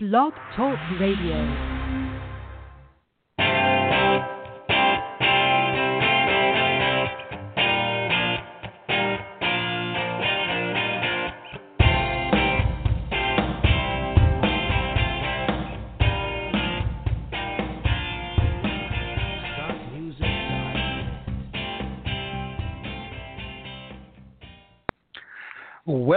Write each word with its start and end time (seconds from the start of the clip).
Blog 0.00 0.32
Talk 0.54 0.78
Radio. 1.00 1.77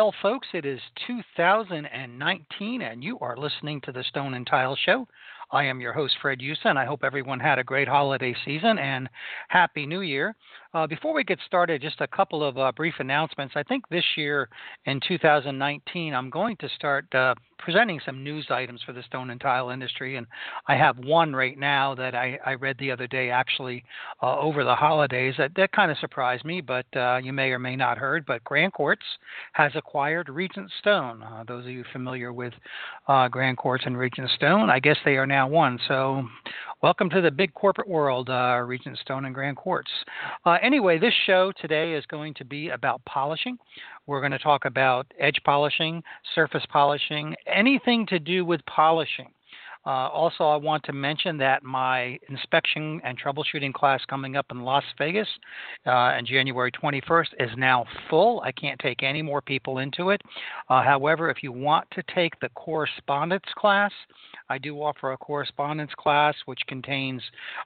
Well, 0.02 0.16
folks, 0.20 0.48
it 0.56 0.66
is 0.66 0.80
2019, 1.06 2.82
and 2.82 3.04
you 3.04 3.20
are 3.20 3.38
listening 3.38 3.82
to 3.82 3.92
the 3.92 4.04
Stone 4.06 4.34
and 4.34 4.48
Tile 4.48 4.76
Show. 4.76 5.08
I 5.52 5.66
am 5.66 5.80
your 5.80 5.94
host, 5.94 6.16
Fred 6.20 6.40
Hueston, 6.40 6.72
and 6.72 6.80
I 6.80 6.86
hope 6.86 7.04
everyone 7.04 7.40
had 7.40 7.60
a 7.60 7.64
great 7.64 7.88
holiday 7.88 8.36
season 8.44 8.80
and 8.80 9.08
Happy 9.50 9.86
New 9.86 10.02
Year. 10.02 10.36
Uh, 10.74 10.88
before 10.88 11.14
we 11.14 11.22
get 11.22 11.38
started, 11.46 11.82
just 11.82 12.00
a 12.00 12.08
couple 12.08 12.42
of 12.42 12.58
uh, 12.58 12.72
brief 12.74 12.94
announcements. 13.00 13.56
I 13.58 13.64
think 13.64 13.88
this 13.90 14.06
year 14.16 14.48
in 14.86 15.02
2019, 15.06 16.14
I'm 16.14 16.30
going 16.30 16.56
to 16.58 16.70
start 16.70 17.14
uh, 17.14 17.36
presenting 17.60 18.00
some 18.06 18.24
news 18.24 18.48
items 18.50 18.82
for 18.86 18.94
the 18.94 19.04
stone 19.04 19.32
and 19.32 19.42
tile 19.42 19.70
industry, 19.70 20.16
and 20.16 20.26
I 20.70 20.76
have 20.76 20.98
one 20.98 21.36
right 21.36 21.60
now 21.60 21.94
that 21.96 22.16
I, 22.16 22.40
I 22.46 22.54
read 22.54 22.78
the 22.80 22.90
other 22.90 23.06
day, 23.06 23.30
actually 23.30 23.84
uh, 24.24 24.40
over 24.40 24.64
the 24.64 24.74
holidays. 24.74 25.36
That, 25.38 25.52
that 25.58 25.74
kind 25.74 25.92
of 25.92 25.98
surprised 25.98 26.46
me, 26.46 26.62
but 26.62 26.86
uh, 26.96 27.18
you 27.22 27.34
may 27.34 27.50
or 27.50 27.60
may 27.60 27.76
not 27.76 27.98
heard. 27.98 28.26
But 28.26 28.42
Grand 28.46 28.72
Quartz 28.72 29.04
has 29.52 29.74
acquired 29.76 30.30
Regent 30.30 30.72
Stone. 30.80 31.22
Uh, 31.22 31.44
those 31.46 31.66
of 31.66 31.72
you 31.72 31.84
familiar 31.92 32.32
with 32.32 32.54
Grand 33.30 33.58
Quartz 33.58 33.84
and 33.86 33.98
Regent 33.98 34.30
Stone, 34.38 34.70
I 34.70 34.80
guess 34.80 34.98
they 35.04 35.18
are 35.18 35.28
now 35.28 35.50
one. 35.50 35.78
So, 35.90 36.24
welcome 36.82 37.10
to 37.10 37.20
the 37.20 37.30
big 37.30 37.54
corporate 37.54 37.90
world, 37.90 38.30
Regent 38.30 38.98
Stone 39.00 39.26
and 39.26 39.36
Grand 39.36 39.58
Quartz. 39.58 39.92
Anyway, 40.62 40.98
this 40.98 41.14
show 41.26 41.52
today 41.60 41.94
is 41.94 42.06
going 42.06 42.34
to 42.36 42.46
be 42.46 42.70
about 42.70 43.04
polishing. 43.06 43.58
We're 44.08 44.22
going 44.22 44.32
to 44.32 44.40
talk 44.40 44.66
about 44.66 45.12
edge 45.20 45.40
polishing, 45.44 46.04
surface 46.36 46.66
polishing, 46.72 47.36
anything 47.48 48.06
to 48.08 48.20
do 48.20 48.46
with 48.46 48.62
polishing. 48.66 49.32
Uh, 49.86 50.10
also, 50.10 50.44
I 50.44 50.58
want 50.58 50.84
to 50.84 50.94
mention 50.94 51.38
that 51.38 51.64
my 51.64 52.20
inspection 52.30 53.02
and 53.04 53.20
troubleshooting 53.20 53.74
class 53.74 54.02
coming 54.08 54.36
up 54.36 54.46
in 54.52 54.62
Las 54.62 54.84
Vegas 54.98 55.28
uh, 55.88 55.90
on 55.90 56.26
January 56.26 56.72
21st 56.72 57.28
is 57.40 57.50
now 57.58 57.86
full. 58.10 58.42
I 58.42 58.52
can't 58.52 58.80
take 58.80 59.02
any 59.02 59.22
more 59.22 59.42
people 59.42 59.80
into 59.80 60.12
it. 60.12 60.22
Uh, 60.70 60.84
however, 60.84 61.32
if 61.32 61.42
you 61.42 61.52
want 61.52 61.88
to 61.92 62.04
take 62.14 62.40
the 62.40 62.50
correspondence 62.50 63.46
class, 63.58 63.92
I 64.50 64.60
do 64.60 64.76
offer 64.82 65.14
a 65.14 65.18
correspondence 65.18 65.92
class 65.98 66.36
which 66.46 66.62
contains 66.68 67.22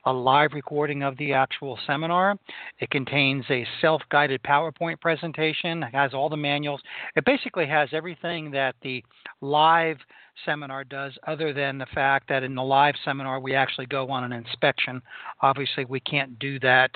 a 0.06 0.14
live 0.14 0.54
recording 0.54 1.04
of 1.04 1.18
the 1.18 1.34
actual 1.34 1.78
seminar. 1.86 2.38
It 2.80 2.92
contains 2.92 3.44
a 3.50 3.68
self 3.82 4.02
guided 4.10 4.42
PowerPoint 4.44 5.02
presentation, 5.02 5.84
it 5.84 5.94
has 5.94 6.14
all 6.14 6.30
the 6.30 6.38
manuals. 6.38 6.82
It 7.16 7.26
basically 7.26 7.66
has 7.68 7.90
everything 7.92 8.52
that 8.52 8.76
the 8.82 9.04
live 9.42 9.98
seminar 10.46 10.84
does, 10.84 11.14
other 11.28 11.54
than 11.54 11.78
the 11.78 11.86
fact 11.88 12.28
that 12.30 12.44
in 12.44 12.56
the 12.56 12.64
live 12.64 12.96
seminar 13.04 13.40
we 13.40 13.56
actually 13.56 13.86
go 13.86 14.10
on 14.10 14.24
an 14.24 14.34
inspection. 14.34 15.02
Obviously, 15.42 15.86
we 15.86 16.00
can't 16.00 16.38
do 16.40 16.60
that 16.60 16.92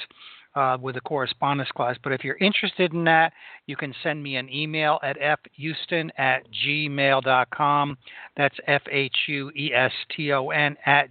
uh, 0.56 0.78
with 0.81 0.98
a 0.98 1.02
correspondence 1.02 1.70
class. 1.72 1.96
But 2.04 2.12
if 2.12 2.23
you're 2.23 2.38
interested 2.38 2.94
in 2.94 3.04
that, 3.06 3.34
you 3.68 3.76
can 3.76 3.94
send 4.04 4.22
me 4.22 4.36
an 4.36 4.50
email 4.50 5.00
at 5.04 5.18
fhueston 5.20 6.09
at 6.18 6.44
gmail.com. 6.66 7.98
That's 8.36 8.56
F 8.68 8.81
H 8.92 9.16
U 9.28 9.52
E 9.56 9.72
S 9.74 9.92
T 10.16 10.34
O 10.34 10.50
N 10.50 10.76
at 10.86 11.09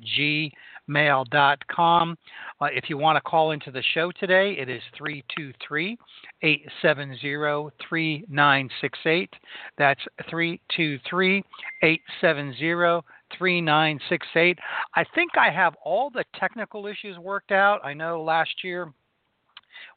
gmail.com. 0.88 2.18
Uh, 2.60 2.66
if 2.72 2.88
you 2.88 2.98
want 2.98 3.16
to 3.16 3.20
call 3.20 3.52
into 3.52 3.70
the 3.70 3.82
show 3.94 4.10
today, 4.12 4.56
it 4.58 4.68
is 4.68 4.82
323 4.96 5.96
870 6.42 7.70
3968. 7.88 9.30
That's 9.76 10.00
323 10.30 11.44
870 11.82 13.02
3968. 13.36 14.58
I 14.94 15.04
think 15.14 15.30
I 15.38 15.50
have 15.50 15.74
all 15.84 16.10
the 16.10 16.24
technical 16.38 16.86
issues 16.86 17.18
worked 17.18 17.52
out. 17.52 17.84
I 17.84 17.94
know 17.94 18.22
last 18.22 18.64
year 18.64 18.92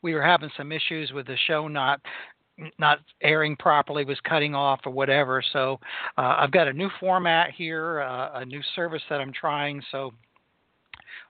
we 0.01 0.13
were 0.13 0.23
having 0.23 0.49
some 0.57 0.71
issues 0.71 1.11
with 1.11 1.27
the 1.27 1.37
show 1.47 1.67
not 1.67 2.01
not 2.77 2.99
airing 3.23 3.55
properly 3.55 4.05
was 4.05 4.19
cutting 4.27 4.53
off 4.53 4.81
or 4.85 4.91
whatever 4.91 5.41
so 5.53 5.79
uh, 6.17 6.35
i've 6.37 6.51
got 6.51 6.67
a 6.67 6.73
new 6.73 6.89
format 6.99 7.49
here 7.51 8.01
uh, 8.01 8.39
a 8.39 8.45
new 8.45 8.61
service 8.75 9.01
that 9.09 9.19
i'm 9.19 9.33
trying 9.33 9.81
so 9.91 10.11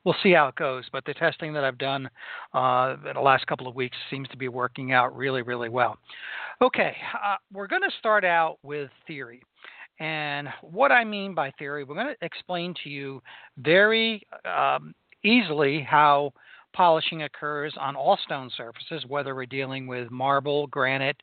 we'll 0.03 0.15
see 0.23 0.31
how 0.31 0.47
it 0.47 0.55
goes 0.55 0.85
but 0.91 1.03
the 1.05 1.13
testing 1.13 1.53
that 1.53 1.63
i've 1.63 1.77
done 1.77 2.09
uh, 2.53 2.95
in 3.07 3.15
the 3.15 3.21
last 3.21 3.45
couple 3.47 3.67
of 3.67 3.75
weeks 3.75 3.97
seems 4.09 4.27
to 4.29 4.37
be 4.37 4.47
working 4.47 4.91
out 4.91 5.15
really 5.15 5.41
really 5.41 5.69
well. 5.69 5.97
Okay 6.61 6.95
uh, 7.23 7.35
we're 7.53 7.67
going 7.67 7.81
to 7.81 7.91
start 7.99 8.23
out 8.23 8.57
with 8.63 8.89
theory 9.07 9.41
and 9.99 10.47
what 10.61 10.91
i 10.91 11.03
mean 11.03 11.33
by 11.33 11.51
theory 11.57 11.83
we're 11.83 11.95
going 11.95 12.07
to 12.07 12.25
explain 12.25 12.73
to 12.83 12.89
you 12.89 13.21
very 13.57 14.21
um, 14.45 14.93
easily 15.23 15.81
how 15.81 16.31
polishing 16.73 17.23
occurs 17.23 17.73
on 17.79 17.95
all 17.95 18.17
stone 18.23 18.49
surfaces, 18.55 19.05
whether 19.07 19.35
we're 19.35 19.45
dealing 19.45 19.87
with 19.87 20.09
marble, 20.11 20.67
granite, 20.67 21.17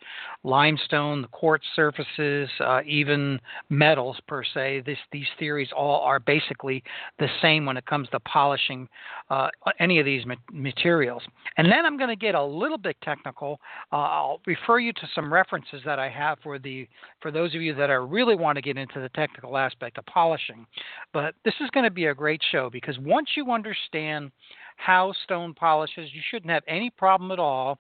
limestone, 0.45 1.23
the 1.23 1.29
quartz 1.29 1.65
surfaces, 1.75 2.49
uh, 2.61 2.81
even 2.87 3.41
metals 3.71 4.19
per 4.27 4.43
se. 4.45 4.83
This, 4.87 4.99
these 5.13 5.27
theories 5.39 5.69
all 5.77 6.01
are 6.01 6.21
basically 6.21 6.83
the 7.19 7.29
same 7.43 7.67
when 7.67 7.77
it 7.77 7.87
comes 7.87 8.09
to 8.11 8.21
polishing 8.21 8.89
uh, 9.31 9.49
any 9.81 9.99
of 9.99 10.05
these 10.05 10.25
ma- 10.27 10.35
materials. 10.53 11.23
And 11.57 11.71
then 11.71 11.85
I'm 11.85 11.97
going 11.97 12.11
to 12.11 12.17
get 12.17 12.35
a 12.35 12.45
little 12.45 12.79
bit 12.79 12.97
technical. 13.03 13.61
Uh, 13.93 13.97
I'll 13.97 14.41
refer 14.47 14.79
you 14.79 14.93
to 14.93 15.09
some 15.15 15.33
references 15.33 15.83
that 15.85 15.99
I 15.99 16.09
have 16.09 16.39
for 16.43 16.59
the 16.59 16.89
for 17.21 17.31
those 17.31 17.55
of 17.55 17.63
you 17.63 17.75
that 17.75 17.91
are 17.91 18.07
really 18.07 18.37
want 18.37 18.57
to 18.57 18.63
get 18.63 18.77
into 18.77 19.01
the 19.01 19.09
technical 19.11 19.57
aspect 19.57 19.99
of 19.99 20.07
polishing. 20.07 20.67
But 21.13 21.35
this 21.45 21.55
is 21.61 21.71
going 21.71 21.85
to 21.85 21.91
be 21.91 22.07
a 22.07 22.15
great 22.15 22.41
show 22.51 22.71
because 22.71 22.99
once 22.99 23.31
you 23.37 23.51
understand 23.51 24.31
how 24.79 25.13
stone 25.25 25.53
polishes. 25.55 26.11
You 26.13 26.23
shouldn't 26.31 26.51
have 26.51 26.65
any 26.67 26.91
problem 26.91 27.31
at 27.31 27.39
all 27.39 27.79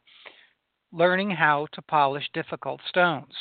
learning 0.93 1.31
how 1.31 1.67
to 1.73 1.83
polish 1.83 2.29
difficult 2.33 2.81
stones. 2.89 3.35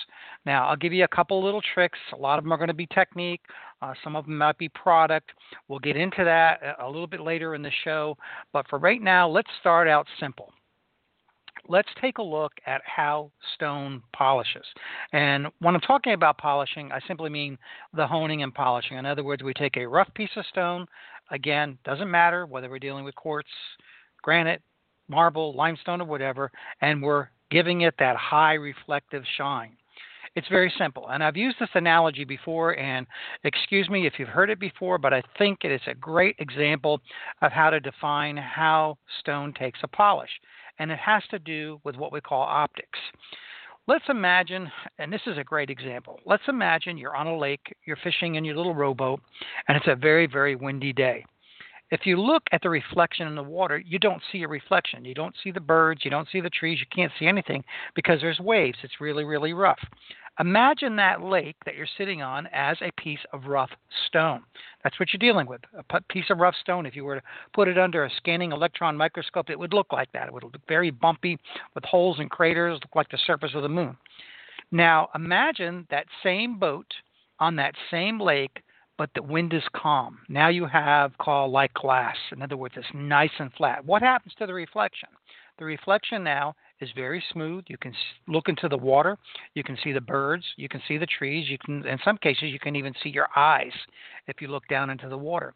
Now, 0.46 0.68
I'll 0.68 0.76
give 0.76 0.94
you 0.94 1.04
a 1.04 1.16
couple 1.16 1.44
little 1.44 1.62
tricks. 1.74 2.00
A 2.14 2.18
lot 2.18 2.38
of 2.38 2.44
them 2.44 2.52
are 2.52 2.58
going 2.58 2.68
to 2.68 2.74
be 2.74 2.88
technique, 2.88 3.42
uh, 3.82 3.94
some 4.04 4.16
of 4.16 4.26
them 4.26 4.38
might 4.38 4.58
be 4.58 4.70
product. 4.70 5.32
We'll 5.68 5.80
get 5.80 5.96
into 5.96 6.24
that 6.24 6.76
a 6.82 6.88
little 6.88 7.08
bit 7.08 7.22
later 7.22 7.56
in 7.56 7.62
the 7.62 7.72
show. 7.84 8.18
But 8.52 8.68
for 8.70 8.80
right 8.80 9.02
now, 9.02 9.30
let's 9.30 9.50
start 9.60 9.88
out 9.88 10.08
simple. 10.20 10.52
Let's 11.68 11.90
take 12.02 12.18
a 12.18 12.24
look 12.24 12.54
at 12.66 12.82
how 12.86 13.32
stone 13.56 14.02
polishes. 14.14 14.66
And 15.14 15.48
when 15.60 15.76
I'm 15.76 15.82
talking 15.82 16.14
about 16.14 16.38
polishing, 16.38 16.92
I 16.92 17.00
simply 17.08 17.30
mean 17.30 17.58
the 17.94 18.08
honing 18.08 18.44
and 18.44 18.54
polishing. 18.54 18.98
In 18.98 19.06
other 19.06 19.24
words, 19.24 19.44
we 19.44 19.54
take 19.54 19.78
a 19.78 19.86
rough 19.86 20.14
piece 20.14 20.30
of 20.38 20.46
stone, 20.46 20.88
Again, 21.30 21.78
doesn't 21.84 22.10
matter 22.10 22.46
whether 22.46 22.70
we're 22.70 22.80
dealing 22.80 23.04
with 23.04 23.16
quartz, 23.16 23.50
granite, 24.22 24.62
marble, 25.10 25.54
limestone, 25.56 26.02
or 26.02 26.06
whatever, 26.06 26.52
and 26.82 27.02
we're 27.02 27.28
giving 27.52 27.82
it 27.82 27.96
that 28.00 28.16
high 28.16 28.54
reflective 28.54 29.24
shine. 29.38 29.76
It's 30.36 30.48
very 30.50 30.72
simple. 30.78 31.08
And 31.10 31.24
I've 31.24 31.36
used 31.36 31.58
this 31.60 31.70
analogy 31.74 32.24
before, 32.24 32.78
and 32.78 33.08
excuse 33.44 33.90
me 33.90 34.06
if 34.06 34.14
you've 34.20 34.30
heard 34.30 34.50
it 34.50 34.60
before, 34.60 34.98
but 34.98 35.14
I 35.14 35.24
think 35.38 35.60
it 35.64 35.72
is 35.72 35.82
a 35.88 35.96
great 35.96 36.36
example 36.40 37.02
of 37.42 37.52
how 37.52 37.72
to 37.72 37.80
define 37.80 38.38
how 38.38 38.98
stone 39.20 39.54
takes 39.54 39.80
a 39.84 39.88
polish. 39.88 40.30
And 40.80 40.92
it 40.92 41.00
has 41.00 41.24
to 41.32 41.40
do 41.40 41.80
with 41.84 41.96
what 41.96 42.12
we 42.12 42.22
call 42.22 42.42
optics. 42.42 43.00
Let's 43.88 44.06
imagine, 44.10 44.70
and 45.00 45.12
this 45.14 45.22
is 45.28 45.38
a 45.38 45.44
great 45.44 45.70
example. 45.70 46.20
Let's 46.26 46.44
imagine 46.50 46.98
you're 46.98 47.16
on 47.16 47.28
a 47.28 47.38
lake, 47.38 47.74
you're 47.86 47.98
fishing 48.04 48.36
in 48.36 48.44
your 48.44 48.56
little 48.58 48.76
rowboat, 48.76 49.22
and 49.68 49.78
it's 49.78 49.88
a 49.88 49.96
very, 49.96 50.28
very 50.28 50.56
windy 50.56 50.92
day. 50.92 51.26
If 51.90 52.06
you 52.06 52.20
look 52.20 52.44
at 52.52 52.62
the 52.62 52.70
reflection 52.70 53.28
in 53.28 53.36
the 53.36 53.44
water, 53.44 53.78
you 53.78 53.98
don't 53.98 54.22
see 54.32 54.44
a 54.44 54.48
reflection. 54.48 55.06
You 55.06 55.14
don't 55.14 55.36
see 55.44 55.52
the 55.52 55.62
birds, 55.62 56.02
you 56.04 56.12
don't 56.12 56.28
see 56.32 56.42
the 56.42 56.50
trees, 56.50 56.80
you 56.80 56.86
can't 56.94 57.12
see 57.18 57.28
anything 57.28 57.64
because 57.96 58.20
there's 58.20 58.40
waves. 58.40 58.78
It's 58.84 59.00
really, 59.00 59.24
really 59.24 59.54
rough. 59.54 59.80
Imagine 60.40 60.96
that 60.98 61.24
lake 61.24 61.56
that 61.66 61.76
you're 61.76 61.88
sitting 61.98 62.22
on 62.22 62.48
as 62.54 62.78
a 62.82 62.92
piece 63.02 63.20
of 63.34 63.46
rough 63.46 63.72
stone. 64.08 64.44
That's 64.84 65.00
what 65.00 65.10
you're 65.12 65.32
dealing 65.32 65.48
with. 65.48 65.62
A 65.90 66.02
piece 66.02 66.30
of 66.30 66.38
rough 66.38 66.54
stone, 66.62 66.86
if 66.86 66.96
you 66.96 67.06
were 67.06 67.16
to 67.16 67.24
put 67.54 67.68
it 67.68 67.80
under 67.80 68.06
a 68.06 68.12
scanning 68.18 68.52
electron 68.52 68.96
microscope, 68.96 69.50
it 69.50 69.58
would 69.58 69.74
look 69.74 69.92
like 69.92 70.12
that. 70.12 70.28
It 70.28 70.34
would 70.34 70.44
look 70.44 70.56
very 70.68 70.92
bumpy 70.92 71.40
with 71.74 71.84
holes 71.86 72.20
and 72.20 72.30
craters, 72.30 72.80
look 72.84 72.96
like 72.96 73.10
the 73.10 73.18
surface 73.26 73.52
of 73.56 73.64
the 73.64 73.70
moon. 73.70 73.98
Now, 74.72 75.10
imagine 75.16 75.88
that 75.90 76.06
same 76.22 76.60
boat 76.60 76.94
on 77.40 77.56
that 77.56 77.74
same 77.90 78.20
lake, 78.20 78.62
but 78.98 79.10
the 79.16 79.22
wind 79.22 79.54
is 79.54 79.64
calm. 79.76 80.20
Now 80.28 80.50
you 80.50 80.66
have 80.66 81.18
call 81.18 81.52
like 81.52 81.74
glass. 81.74 82.16
In 82.32 82.42
other 82.42 82.58
words, 82.58 82.76
it's 82.78 82.88
nice 82.94 83.32
and 83.40 83.54
flat. 83.54 83.86
What 83.86 84.02
happens 84.02 84.34
to 84.40 84.46
the 84.46 84.54
reflection? 84.54 85.10
The 85.60 85.66
reflection 85.66 86.24
now 86.24 86.56
is 86.80 86.90
very 86.96 87.24
smooth. 87.32 87.66
You 87.68 87.78
can 87.78 87.94
look 88.28 88.48
into 88.48 88.68
the 88.68 88.78
water, 88.78 89.18
you 89.56 89.64
can 89.64 89.78
see 89.84 89.92
the 89.92 90.02
birds, 90.02 90.46
you 90.56 90.70
can 90.70 90.82
see 90.88 90.98
the 90.98 91.08
trees, 91.08 91.50
you 91.50 91.58
can 91.58 91.86
in 91.86 91.98
some 92.04 92.18
cases 92.18 92.44
you 92.44 92.60
can 92.60 92.76
even 92.76 92.94
see 93.02 93.10
your 93.10 93.28
eyes 93.36 93.72
if 94.28 94.42
you 94.42 94.48
look 94.48 94.68
down 94.68 94.90
into 94.90 95.10
the 95.10 95.18
water. 95.18 95.54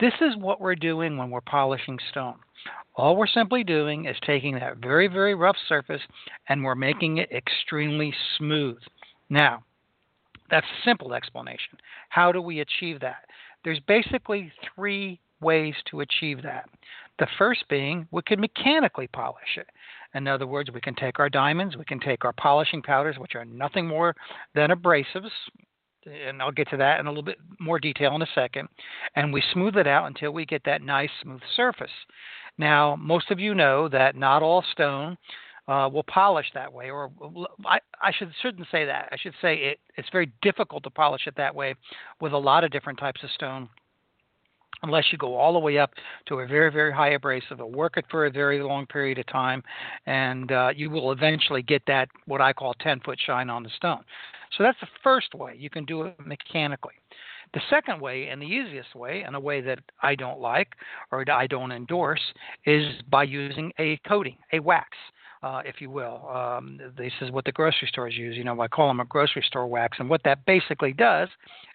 This 0.00 0.14
is 0.22 0.34
what 0.38 0.62
we're 0.62 0.76
doing 0.76 1.18
when 1.18 1.28
we're 1.28 1.42
polishing 1.42 1.98
stone. 2.10 2.38
All 2.94 3.16
we're 3.16 3.26
simply 3.26 3.62
doing 3.64 4.06
is 4.06 4.16
taking 4.26 4.54
that 4.54 4.78
very, 4.78 5.08
very 5.08 5.34
rough 5.34 5.56
surface 5.68 6.00
and 6.48 6.64
we're 6.64 6.74
making 6.74 7.18
it 7.18 7.30
extremely 7.30 8.14
smooth. 8.38 8.78
Now, 9.28 9.62
that's 10.50 10.66
a 10.66 10.84
simple 10.84 11.14
explanation. 11.14 11.78
How 12.08 12.32
do 12.32 12.42
we 12.42 12.60
achieve 12.60 13.00
that? 13.00 13.24
There's 13.64 13.80
basically 13.80 14.52
three 14.74 15.20
ways 15.40 15.74
to 15.90 16.00
achieve 16.00 16.42
that. 16.42 16.68
The 17.18 17.26
first 17.38 17.64
being 17.68 18.06
we 18.10 18.22
can 18.22 18.40
mechanically 18.40 19.08
polish 19.08 19.56
it. 19.56 19.66
In 20.14 20.26
other 20.26 20.46
words, 20.46 20.70
we 20.72 20.80
can 20.80 20.94
take 20.94 21.18
our 21.18 21.28
diamonds, 21.28 21.76
we 21.76 21.84
can 21.84 22.00
take 22.00 22.24
our 22.24 22.32
polishing 22.32 22.82
powders, 22.82 23.16
which 23.18 23.34
are 23.34 23.44
nothing 23.44 23.86
more 23.86 24.14
than 24.54 24.70
abrasives, 24.70 25.30
and 26.06 26.42
I'll 26.42 26.50
get 26.50 26.68
to 26.70 26.76
that 26.78 26.98
in 26.98 27.06
a 27.06 27.10
little 27.10 27.22
bit 27.22 27.38
more 27.58 27.78
detail 27.78 28.14
in 28.14 28.22
a 28.22 28.26
second, 28.34 28.68
and 29.16 29.32
we 29.32 29.42
smooth 29.52 29.76
it 29.76 29.86
out 29.86 30.06
until 30.06 30.32
we 30.32 30.46
get 30.46 30.62
that 30.64 30.82
nice 30.82 31.10
smooth 31.22 31.42
surface. 31.54 31.90
Now, 32.58 32.96
most 32.96 33.30
of 33.30 33.38
you 33.38 33.54
know 33.54 33.88
that 33.88 34.16
not 34.16 34.42
all 34.42 34.64
stone 34.72 35.16
uh, 35.70 35.88
will 35.88 36.02
polish 36.02 36.46
that 36.52 36.72
way, 36.72 36.90
or 36.90 37.10
I, 37.64 37.78
I 38.02 38.10
should 38.12 38.32
shouldn't 38.42 38.66
say 38.72 38.84
that. 38.86 39.08
I 39.12 39.16
should 39.16 39.34
say 39.40 39.54
it, 39.54 39.78
it's 39.96 40.08
very 40.10 40.32
difficult 40.42 40.82
to 40.82 40.90
polish 40.90 41.28
it 41.28 41.34
that 41.36 41.54
way 41.54 41.76
with 42.20 42.32
a 42.32 42.38
lot 42.38 42.64
of 42.64 42.72
different 42.72 42.98
types 42.98 43.22
of 43.22 43.30
stone 43.30 43.68
unless 44.82 45.04
you 45.12 45.18
go 45.18 45.36
all 45.36 45.52
the 45.52 45.58
way 45.58 45.78
up 45.78 45.92
to 46.26 46.40
a 46.40 46.46
very, 46.46 46.72
very 46.72 46.92
high 46.92 47.10
abrasive, 47.10 47.60
or 47.60 47.70
work 47.70 47.98
it 47.98 48.04
for 48.10 48.26
a 48.26 48.30
very 48.30 48.62
long 48.62 48.86
period 48.86 49.18
of 49.18 49.26
time, 49.26 49.62
and 50.06 50.50
uh, 50.52 50.70
you 50.74 50.88
will 50.88 51.12
eventually 51.12 51.62
get 51.62 51.82
that, 51.86 52.08
what 52.26 52.40
I 52.40 52.54
call 52.54 52.74
10 52.80 53.00
foot 53.00 53.18
shine 53.24 53.50
on 53.50 53.62
the 53.62 53.68
stone. 53.76 54.02
So 54.56 54.64
that's 54.64 54.80
the 54.80 54.88
first 55.04 55.34
way. 55.34 55.54
You 55.58 55.68
can 55.68 55.84
do 55.84 56.02
it 56.04 56.16
mechanically. 56.24 56.94
The 57.52 57.60
second 57.68 58.00
way, 58.00 58.28
and 58.28 58.40
the 58.40 58.46
easiest 58.46 58.94
way, 58.94 59.22
and 59.26 59.36
a 59.36 59.40
way 59.40 59.60
that 59.60 59.80
I 60.02 60.14
don't 60.14 60.40
like 60.40 60.72
or 61.12 61.24
I 61.30 61.46
don't 61.46 61.72
endorse, 61.72 62.22
is 62.64 62.86
by 63.10 63.24
using 63.24 63.72
a 63.78 63.98
coating, 64.08 64.38
a 64.52 64.60
wax 64.60 64.96
uh, 65.42 65.62
if 65.64 65.80
you 65.80 65.90
will. 65.90 66.28
Um, 66.28 66.78
this 66.96 67.12
is 67.20 67.30
what 67.30 67.44
the 67.44 67.52
grocery 67.52 67.88
stores 67.88 68.14
use. 68.16 68.36
You 68.36 68.44
know, 68.44 68.60
I 68.60 68.68
call 68.68 68.88
them 68.88 69.00
a 69.00 69.04
grocery 69.06 69.42
store 69.46 69.66
wax. 69.66 69.98
And 69.98 70.08
what 70.10 70.22
that 70.24 70.44
basically 70.44 70.92
does 70.92 71.28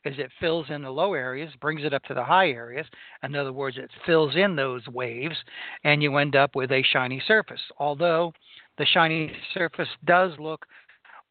is 0.04 0.16
it 0.18 0.32
fills 0.40 0.68
in 0.70 0.84
the 0.84 0.90
low 0.90 1.14
areas, 1.14 1.52
brings 1.60 1.84
it 1.84 1.94
up 1.94 2.04
to 2.04 2.14
the 2.14 2.24
high 2.24 2.50
areas. 2.50 2.86
In 3.24 3.36
other 3.36 3.54
words, 3.54 3.78
it 3.78 3.90
fills 4.06 4.36
in 4.36 4.56
those 4.56 4.88
waves, 4.88 5.36
and 5.84 6.04
you 6.04 6.16
end 6.18 6.36
up 6.36 6.56
with 6.56 6.72
a 6.72 6.84
shiny 6.94 7.22
surface. 7.28 7.62
Although 7.80 8.34
the 8.78 8.86
shiny 8.86 9.32
surface 9.54 9.90
does 10.06 10.32
look 10.40 10.66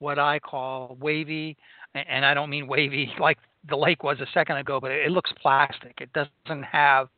what 0.01 0.19
I 0.19 0.41
call 0.41 0.97
wavy, 1.01 1.57
and 1.95 2.25
I 2.25 2.35
don't 2.35 2.51
mean 2.51 2.67
wavy 2.67 3.13
like 3.21 3.39
the 3.69 3.77
lake 3.77 4.03
was 4.03 4.19
a 4.21 4.27
second 4.35 4.57
ago, 4.57 4.81
but 4.81 4.91
it 4.91 5.11
looks 5.11 5.33
plastic. 5.41 6.01
It 6.01 6.11
doesn't 6.13 6.65
have 6.65 7.09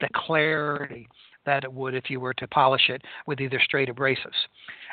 the 0.00 0.08
clarity 0.14 1.08
that 1.46 1.64
it 1.64 1.72
would 1.72 1.94
if 1.94 2.10
you 2.10 2.20
were 2.20 2.34
to 2.34 2.48
polish 2.48 2.88
it 2.88 3.02
with 3.26 3.40
either 3.40 3.60
straight 3.64 3.88
abrasives. 3.88 4.46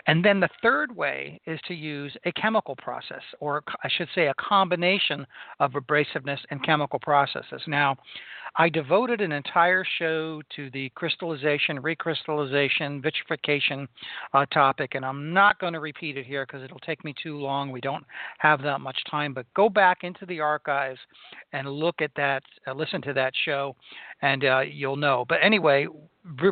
And 0.08 0.24
then 0.24 0.40
the 0.40 0.50
third 0.62 0.96
way 0.96 1.40
is 1.46 1.60
to 1.68 1.74
use 1.74 2.16
a 2.26 2.32
chemical 2.34 2.76
process, 2.76 3.24
or 3.40 3.64
I 3.84 3.90
should 3.90 4.10
say 4.14 4.28
a 4.28 4.34
combination 4.36 5.26
of 5.60 5.72
abrasiveness 5.74 6.40
and 6.52 6.64
chemical 6.64 7.00
processes. 7.00 7.62
Now, 7.68 7.98
I 8.58 8.70
devoted 8.70 9.20
an 9.20 9.34
entire 9.34 9.84
show 10.00 10.42
to 10.56 10.70
the 10.70 10.90
crystallization, 10.96 11.82
recrystallization, 11.82 13.04
vitrification 13.04 13.88
uh, 14.34 14.46
topic, 14.46 14.96
and 14.96 15.04
I'm 15.04 15.34
not 15.34 15.60
going 15.60 15.74
to 15.74 15.82
repeat 15.82 16.18
it 16.18 16.26
here 16.26 16.46
because 16.46 16.64
it'll 16.64 16.80
take 16.80 17.04
me 17.04 17.14
too 17.22 17.38
long. 17.38 17.70
We 17.72 17.82
don't 17.82 18.06
have 18.38 18.62
that 18.62 18.80
much 18.80 18.98
time, 19.12 19.34
but 19.34 19.46
go 19.56 19.68
back 19.68 20.04
into 20.04 20.26
the 20.26 20.40
archives 20.40 21.00
and 21.52 21.68
look 21.68 22.02
at 22.02 22.12
that, 22.16 22.44
uh, 22.66 22.74
listen 22.74 23.02
to 23.02 23.14
that 23.14 23.34
show, 23.44 23.76
and 24.22 24.46
uh, 24.46 24.62
you'll 24.62 24.96
know. 24.96 25.26
But 25.28 25.40
anyway, 25.42 25.88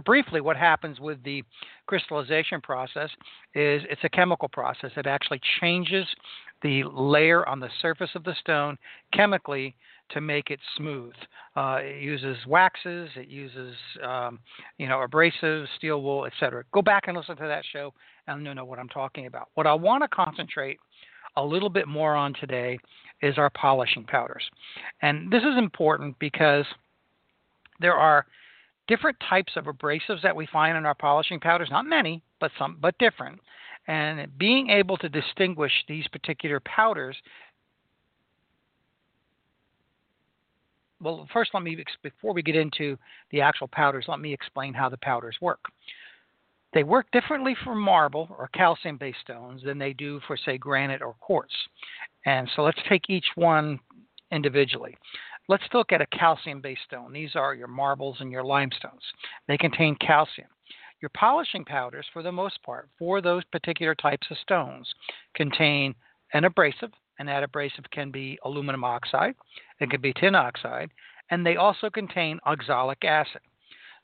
briefly, 0.06 0.42
what 0.42 0.58
happens 0.58 1.00
with 1.00 1.24
the 1.24 1.42
crystallization 1.94 2.60
process 2.60 3.12
is 3.54 3.84
it's 3.88 4.04
a 4.04 4.10
chemical 4.10 4.48
process. 4.48 4.90
It 4.98 5.06
actually 5.06 5.40
changes 5.62 6.08
the 6.64 6.84
layer 6.92 7.48
on 7.48 7.60
the 7.60 7.70
surface 7.84 8.10
of 8.16 8.24
the 8.24 8.34
stone 8.40 8.80
chemically 9.14 9.76
to 10.10 10.20
make 10.20 10.50
it 10.50 10.60
smooth. 10.76 11.14
Uh, 11.56 11.82
it 11.82 12.02
uses 12.02 12.36
waxes, 12.48 13.12
it 13.16 13.28
uses 13.28 13.76
um, 14.04 14.40
you 14.80 14.88
know 14.88 15.06
abrasives, 15.08 15.68
steel 15.78 16.02
wool, 16.02 16.26
etc. 16.26 16.64
Go 16.74 16.82
back 16.82 17.04
and 17.06 17.16
listen 17.16 17.36
to 17.36 17.44
that 17.44 17.64
show, 17.72 17.94
and 18.26 18.44
you'll 18.44 18.56
know 18.56 18.66
what 18.66 18.80
I'm 18.80 18.90
talking 18.90 19.28
about. 19.28 19.50
What 19.54 19.68
I 19.68 19.74
want 19.76 20.02
to 20.04 20.08
concentrate 20.08 20.80
a 21.38 21.46
little 21.46 21.70
bit 21.70 21.88
more 21.88 22.16
on 22.16 22.34
today 22.42 22.80
is 23.22 23.38
our 23.38 23.52
polishing 23.52 24.04
powders, 24.04 24.44
and 25.04 25.32
this 25.32 25.44
is 25.44 25.60
important 25.60 26.18
because 26.18 26.66
there 27.80 27.94
are 27.94 28.26
different 28.88 29.18
types 29.30 29.54
of 29.56 29.66
abrasives 29.66 30.22
that 30.24 30.36
we 30.36 30.48
find 30.52 30.78
in 30.78 30.86
our 30.86 30.96
polishing 30.96 31.40
powders. 31.40 31.70
Not 31.72 31.86
many, 31.86 32.24
but 32.40 32.52
some, 32.58 32.78
but 32.82 32.98
different. 32.98 33.40
And 33.88 34.38
being 34.38 34.70
able 34.70 34.98
to 34.98 35.10
distinguish 35.10 35.72
these 35.88 36.08
particular 36.08 36.62
powders 36.62 37.16
well, 41.04 41.28
first, 41.34 41.52
let 41.54 41.64
me 41.64 41.84
before 42.02 42.34
we 42.34 42.42
get 42.42 42.56
into 42.56 42.98
the 43.32 43.42
actual 43.42 43.68
powders, 43.68 44.06
let 44.08 44.20
me 44.20 44.34
explain 44.34 44.74
how 44.74 44.90
the 44.90 44.98
powders 44.98 45.36
work. 45.42 45.60
They 46.74 46.84
work 46.84 47.06
differently 47.12 47.56
for 47.64 47.76
marble 47.76 48.34
or 48.40 48.50
calcium-based 48.54 49.20
stones 49.22 49.62
than 49.64 49.78
they 49.78 49.94
do 49.94 50.20
for, 50.26 50.38
say, 50.38 50.58
granite 50.58 51.02
or 51.02 51.14
quartz. 51.20 51.54
And 52.26 52.50
so 52.56 52.64
let's 52.64 52.80
take 52.90 53.10
each 53.10 53.28
one 53.36 53.80
individually. 54.32 54.96
Let's 55.50 55.64
look 55.74 55.92
at 55.92 56.02
a 56.02 56.18
calcium-based 56.18 56.84
stone. 56.86 57.12
These 57.12 57.36
are 57.36 57.54
your 57.54 57.68
marbles 57.68 58.18
and 58.20 58.32
your 58.32 58.44
limestones. 58.44 59.04
They 59.48 59.58
contain 59.58 59.96
calcium. 59.96 60.48
Your 61.02 61.12
polishing 61.18 61.66
powders, 61.66 62.06
for 62.14 62.24
the 62.24 62.32
most 62.32 62.64
part, 62.64 62.88
for 62.98 63.22
those 63.22 63.44
particular 63.46 63.94
types 63.94 64.26
of 64.32 64.38
stones, 64.38 64.88
contain 65.36 65.94
an 66.34 66.46
abrasive, 66.46 66.92
and 67.20 67.28
that 67.28 67.44
abrasive 67.44 67.84
can 67.92 68.10
be 68.10 68.40
aluminum 68.46 68.86
oxide, 68.86 69.36
it 69.80 69.90
can 69.90 70.00
be 70.00 70.14
tin 70.14 70.34
oxide, 70.34 70.90
and 71.30 71.46
they 71.46 71.58
also 71.58 71.90
contain 71.90 72.40
oxalic 72.46 73.04
acid. 73.04 73.42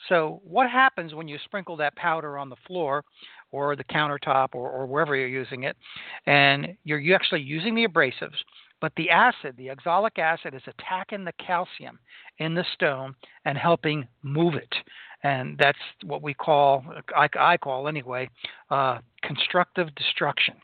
So, 0.07 0.41
what 0.43 0.69
happens 0.69 1.13
when 1.13 1.27
you 1.27 1.37
sprinkle 1.45 1.77
that 1.77 1.95
powder 1.95 2.37
on 2.37 2.49
the 2.49 2.55
floor 2.67 3.03
or 3.51 3.75
the 3.75 3.83
countertop 3.85 4.49
or, 4.53 4.69
or 4.69 4.85
wherever 4.85 5.15
you're 5.15 5.27
using 5.27 5.63
it, 5.63 5.75
and 6.25 6.77
you're 6.83 7.15
actually 7.15 7.41
using 7.41 7.75
the 7.75 7.87
abrasives, 7.87 8.37
but 8.81 8.93
the 8.95 9.09
acid, 9.09 9.55
the 9.57 9.69
oxalic 9.69 10.17
acid, 10.19 10.53
is 10.53 10.61
attacking 10.67 11.25
the 11.25 11.33
calcium 11.33 11.99
in 12.37 12.53
the 12.53 12.65
stone 12.73 13.15
and 13.45 13.57
helping 13.57 14.07
move 14.23 14.55
it 14.55 14.73
and 15.23 15.57
that's 15.57 15.77
what 16.05 16.21
we 16.21 16.33
call, 16.33 16.83
I, 17.15 17.27
I 17.37 17.57
call 17.57 17.87
anyway, 17.87 18.29
uh, 18.71 18.99
constructive 19.21 19.93
destruction. 19.95 20.55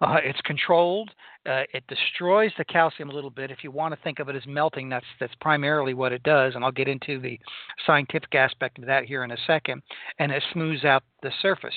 Uh, 0.00 0.16
it's 0.22 0.40
controlled. 0.42 1.10
Uh, 1.44 1.62
it 1.74 1.84
destroys 1.88 2.50
the 2.56 2.64
calcium 2.64 3.10
a 3.10 3.12
little 3.12 3.30
bit. 3.30 3.50
If 3.50 3.62
you 3.62 3.70
want 3.70 3.94
to 3.94 4.00
think 4.02 4.18
of 4.18 4.28
it 4.28 4.36
as 4.36 4.46
melting, 4.46 4.88
that's 4.88 5.06
that's 5.20 5.34
primarily 5.40 5.94
what 5.94 6.12
it 6.12 6.22
does, 6.22 6.54
and 6.54 6.64
I'll 6.64 6.72
get 6.72 6.88
into 6.88 7.20
the 7.20 7.38
scientific 7.86 8.34
aspect 8.34 8.78
of 8.78 8.86
that 8.86 9.04
here 9.04 9.24
in 9.24 9.30
a 9.30 9.36
second. 9.46 9.82
And 10.18 10.32
it 10.32 10.42
smooths 10.52 10.84
out 10.84 11.02
the 11.22 11.30
surface. 11.42 11.74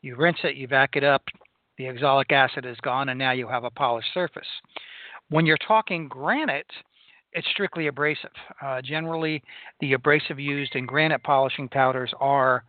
You 0.00 0.16
rinse 0.16 0.38
it, 0.44 0.56
you 0.56 0.68
vac 0.68 0.96
it 0.96 1.04
up, 1.04 1.24
the 1.76 1.88
oxalic 1.88 2.32
acid 2.32 2.64
is 2.64 2.76
gone, 2.82 3.10
and 3.10 3.18
now 3.18 3.32
you 3.32 3.46
have 3.48 3.64
a 3.64 3.70
polished 3.70 4.12
surface. 4.14 4.48
When 5.30 5.46
you're 5.46 5.58
talking 5.58 6.08
granite, 6.08 6.70
it's 7.32 7.46
strictly 7.52 7.88
abrasive. 7.88 8.30
Uh, 8.62 8.80
generally, 8.82 9.42
the 9.80 9.92
abrasive 9.92 10.38
used 10.38 10.74
in 10.74 10.86
granite 10.86 11.22
polishing 11.22 11.68
powders 11.68 12.12
are 12.18 12.64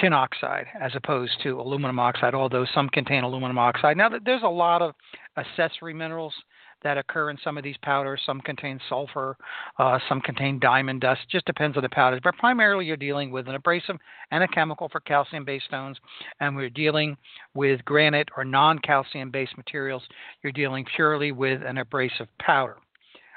tin 0.00 0.12
oxide 0.12 0.66
as 0.80 0.92
opposed 0.94 1.32
to 1.42 1.60
aluminum 1.60 1.98
oxide, 1.98 2.34
although 2.34 2.66
some 2.74 2.88
contain 2.90 3.24
aluminum 3.24 3.58
oxide. 3.58 3.96
Now, 3.96 4.10
there's 4.24 4.42
a 4.42 4.48
lot 4.48 4.82
of 4.82 4.94
accessory 5.36 5.94
minerals 5.94 6.34
that 6.82 6.98
occur 6.98 7.30
in 7.30 7.38
some 7.42 7.58
of 7.58 7.64
these 7.64 7.76
powders. 7.82 8.20
Some 8.24 8.40
contain 8.40 8.80
sulfur, 8.88 9.36
uh, 9.78 9.98
some 10.08 10.20
contain 10.20 10.58
diamond 10.58 11.00
dust. 11.00 11.20
Just 11.30 11.46
depends 11.46 11.76
on 11.76 11.82
the 11.82 11.88
powders. 11.88 12.20
But 12.22 12.36
primarily, 12.36 12.86
you're 12.86 12.96
dealing 12.96 13.30
with 13.30 13.48
an 13.48 13.54
abrasive 13.54 13.96
and 14.30 14.44
a 14.44 14.48
chemical 14.48 14.88
for 14.88 15.00
calcium 15.00 15.44
based 15.44 15.66
stones. 15.66 15.98
And 16.40 16.56
we're 16.56 16.70
dealing 16.70 17.16
with 17.54 17.84
granite 17.84 18.28
or 18.36 18.44
non 18.44 18.78
calcium 18.78 19.30
based 19.30 19.56
materials. 19.56 20.02
You're 20.42 20.52
dealing 20.52 20.84
purely 20.96 21.32
with 21.32 21.62
an 21.62 21.78
abrasive 21.78 22.28
powder. 22.38 22.76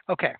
Okay. 0.09 0.33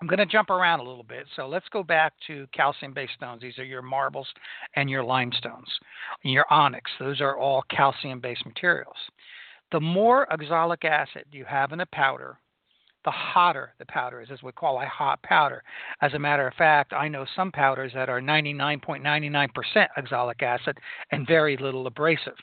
I'm 0.00 0.06
going 0.06 0.18
to 0.18 0.26
jump 0.26 0.50
around 0.50 0.80
a 0.80 0.82
little 0.82 1.04
bit. 1.04 1.26
So 1.36 1.48
let's 1.48 1.68
go 1.70 1.82
back 1.82 2.12
to 2.26 2.46
calcium 2.52 2.92
based 2.92 3.14
stones. 3.14 3.40
These 3.40 3.58
are 3.58 3.64
your 3.64 3.80
marbles 3.80 4.28
and 4.74 4.90
your 4.90 5.02
limestones. 5.02 5.68
Your 6.22 6.44
onyx, 6.50 6.90
those 6.98 7.22
are 7.22 7.38
all 7.38 7.64
calcium 7.70 8.20
based 8.20 8.44
materials. 8.44 8.96
The 9.72 9.80
more 9.80 10.32
oxalic 10.32 10.84
acid 10.84 11.24
you 11.32 11.44
have 11.44 11.72
in 11.72 11.80
a 11.80 11.86
powder, 11.86 12.38
the 13.06 13.10
hotter 13.12 13.72
the 13.78 13.86
powder 13.86 14.20
is, 14.20 14.28
as 14.32 14.42
we 14.42 14.50
call 14.50 14.80
a 14.80 14.86
hot 14.86 15.22
powder. 15.22 15.62
As 16.02 16.12
a 16.14 16.18
matter 16.18 16.46
of 16.46 16.54
fact, 16.54 16.92
I 16.92 17.06
know 17.06 17.24
some 17.36 17.52
powders 17.52 17.92
that 17.94 18.08
are 18.08 18.20
99.99% 18.20 19.86
oxalic 19.96 20.42
acid 20.42 20.76
and 21.12 21.26
very 21.26 21.56
little 21.56 21.86
abrasive. 21.86 22.34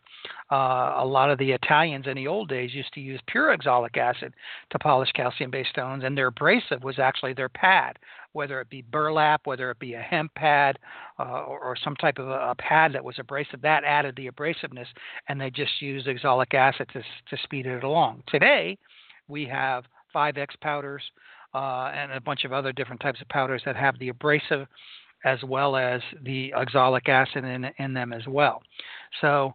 Uh, 0.50 0.94
a 0.98 1.06
lot 1.06 1.30
of 1.30 1.38
the 1.38 1.52
Italians 1.52 2.08
in 2.08 2.16
the 2.16 2.28
old 2.28 2.48
days 2.48 2.74
used 2.74 2.94
to 2.94 3.02
use 3.02 3.20
pure 3.28 3.52
oxalic 3.52 3.98
acid 3.98 4.34
to 4.72 4.80
polish 4.80 5.12
calcium 5.12 5.52
based 5.52 5.72
stones, 5.72 6.06
and 6.06 6.18
their 6.18 6.28
abrasive 6.28 6.82
was 6.82 6.98
actually 6.98 7.34
their 7.34 7.50
pad, 7.50 8.00
whether 8.34 8.60
it 8.60 8.70
be 8.70 8.82
burlap, 8.82 9.42
whether 9.46 9.72
it 9.72 9.80
be 9.80 9.94
a 9.94 10.02
hemp 10.02 10.34
pad, 10.36 10.78
uh, 11.20 11.44
or, 11.44 11.60
or, 11.60 11.76
some 11.84 11.96
type 11.96 12.18
of 12.18 12.28
a, 12.28 12.50
a, 12.50 12.56
pad 12.56 12.94
that 12.94 13.04
was 13.04 13.16
abrasive. 13.20 13.62
That 13.62 13.84
added 13.84 14.16
the 14.16 14.30
abrasiveness, 14.30 14.88
and 15.30 15.40
they 15.40 15.50
just 15.50 15.82
used 15.82 16.08
oxalic 16.08 16.54
acid 16.54 16.90
to, 16.94 17.02
to 17.02 17.44
speed 17.44 17.66
it 17.66 17.84
along. 17.84 18.24
Today, 18.28 18.78
we 19.28 19.46
have 19.46 19.86
5X 20.14 20.48
powders 20.62 21.04
uh, 21.54 21.92
and 21.94 22.12
a 22.12 22.22
bunch 22.22 22.44
of 22.44 22.52
other 22.52 22.74
different 22.74 23.02
types 23.02 23.22
of 23.22 23.30
powders 23.30 23.62
that 23.66 23.76
have 23.76 23.98
the 24.00 24.10
abrasive 24.10 24.68
as 25.26 25.40
well 25.44 25.78
as 25.78 26.02
the 26.24 26.54
oxalic 26.54 27.08
acid 27.08 27.46
in, 27.46 27.70
in 27.78 27.94
them 27.94 28.12
as 28.12 28.28
well. 28.28 28.62
So, 29.22 29.54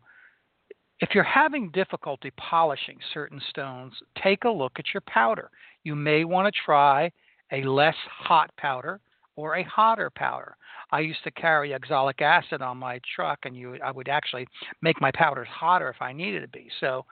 if 1.00 1.10
you're 1.14 1.22
having 1.22 1.70
difficulty 1.70 2.32
polishing 2.36 2.98
certain 3.14 3.40
stones, 3.50 3.92
take 4.20 4.44
a 4.44 4.50
look 4.50 4.72
at 4.78 4.86
your 4.92 5.00
powder. 5.02 5.48
You 5.84 5.94
may 5.94 6.24
want 6.24 6.52
to 6.52 6.60
try 6.64 7.12
a 7.52 7.62
less 7.62 7.96
hot 8.08 8.50
powder 8.56 9.00
or 9.36 9.56
a 9.56 9.62
hotter 9.64 10.10
powder. 10.10 10.56
I 10.90 11.00
used 11.00 11.22
to 11.24 11.30
carry 11.30 11.74
oxalic 11.74 12.20
acid 12.20 12.62
on 12.62 12.76
my 12.78 13.00
truck, 13.14 13.40
and 13.44 13.56
you, 13.56 13.78
I 13.84 13.90
would 13.90 14.08
actually 14.08 14.48
make 14.82 15.00
my 15.00 15.10
powders 15.14 15.48
hotter 15.48 15.88
if 15.88 16.00
I 16.00 16.12
needed 16.12 16.40
to 16.40 16.48
be. 16.48 16.68
So, 16.80 17.04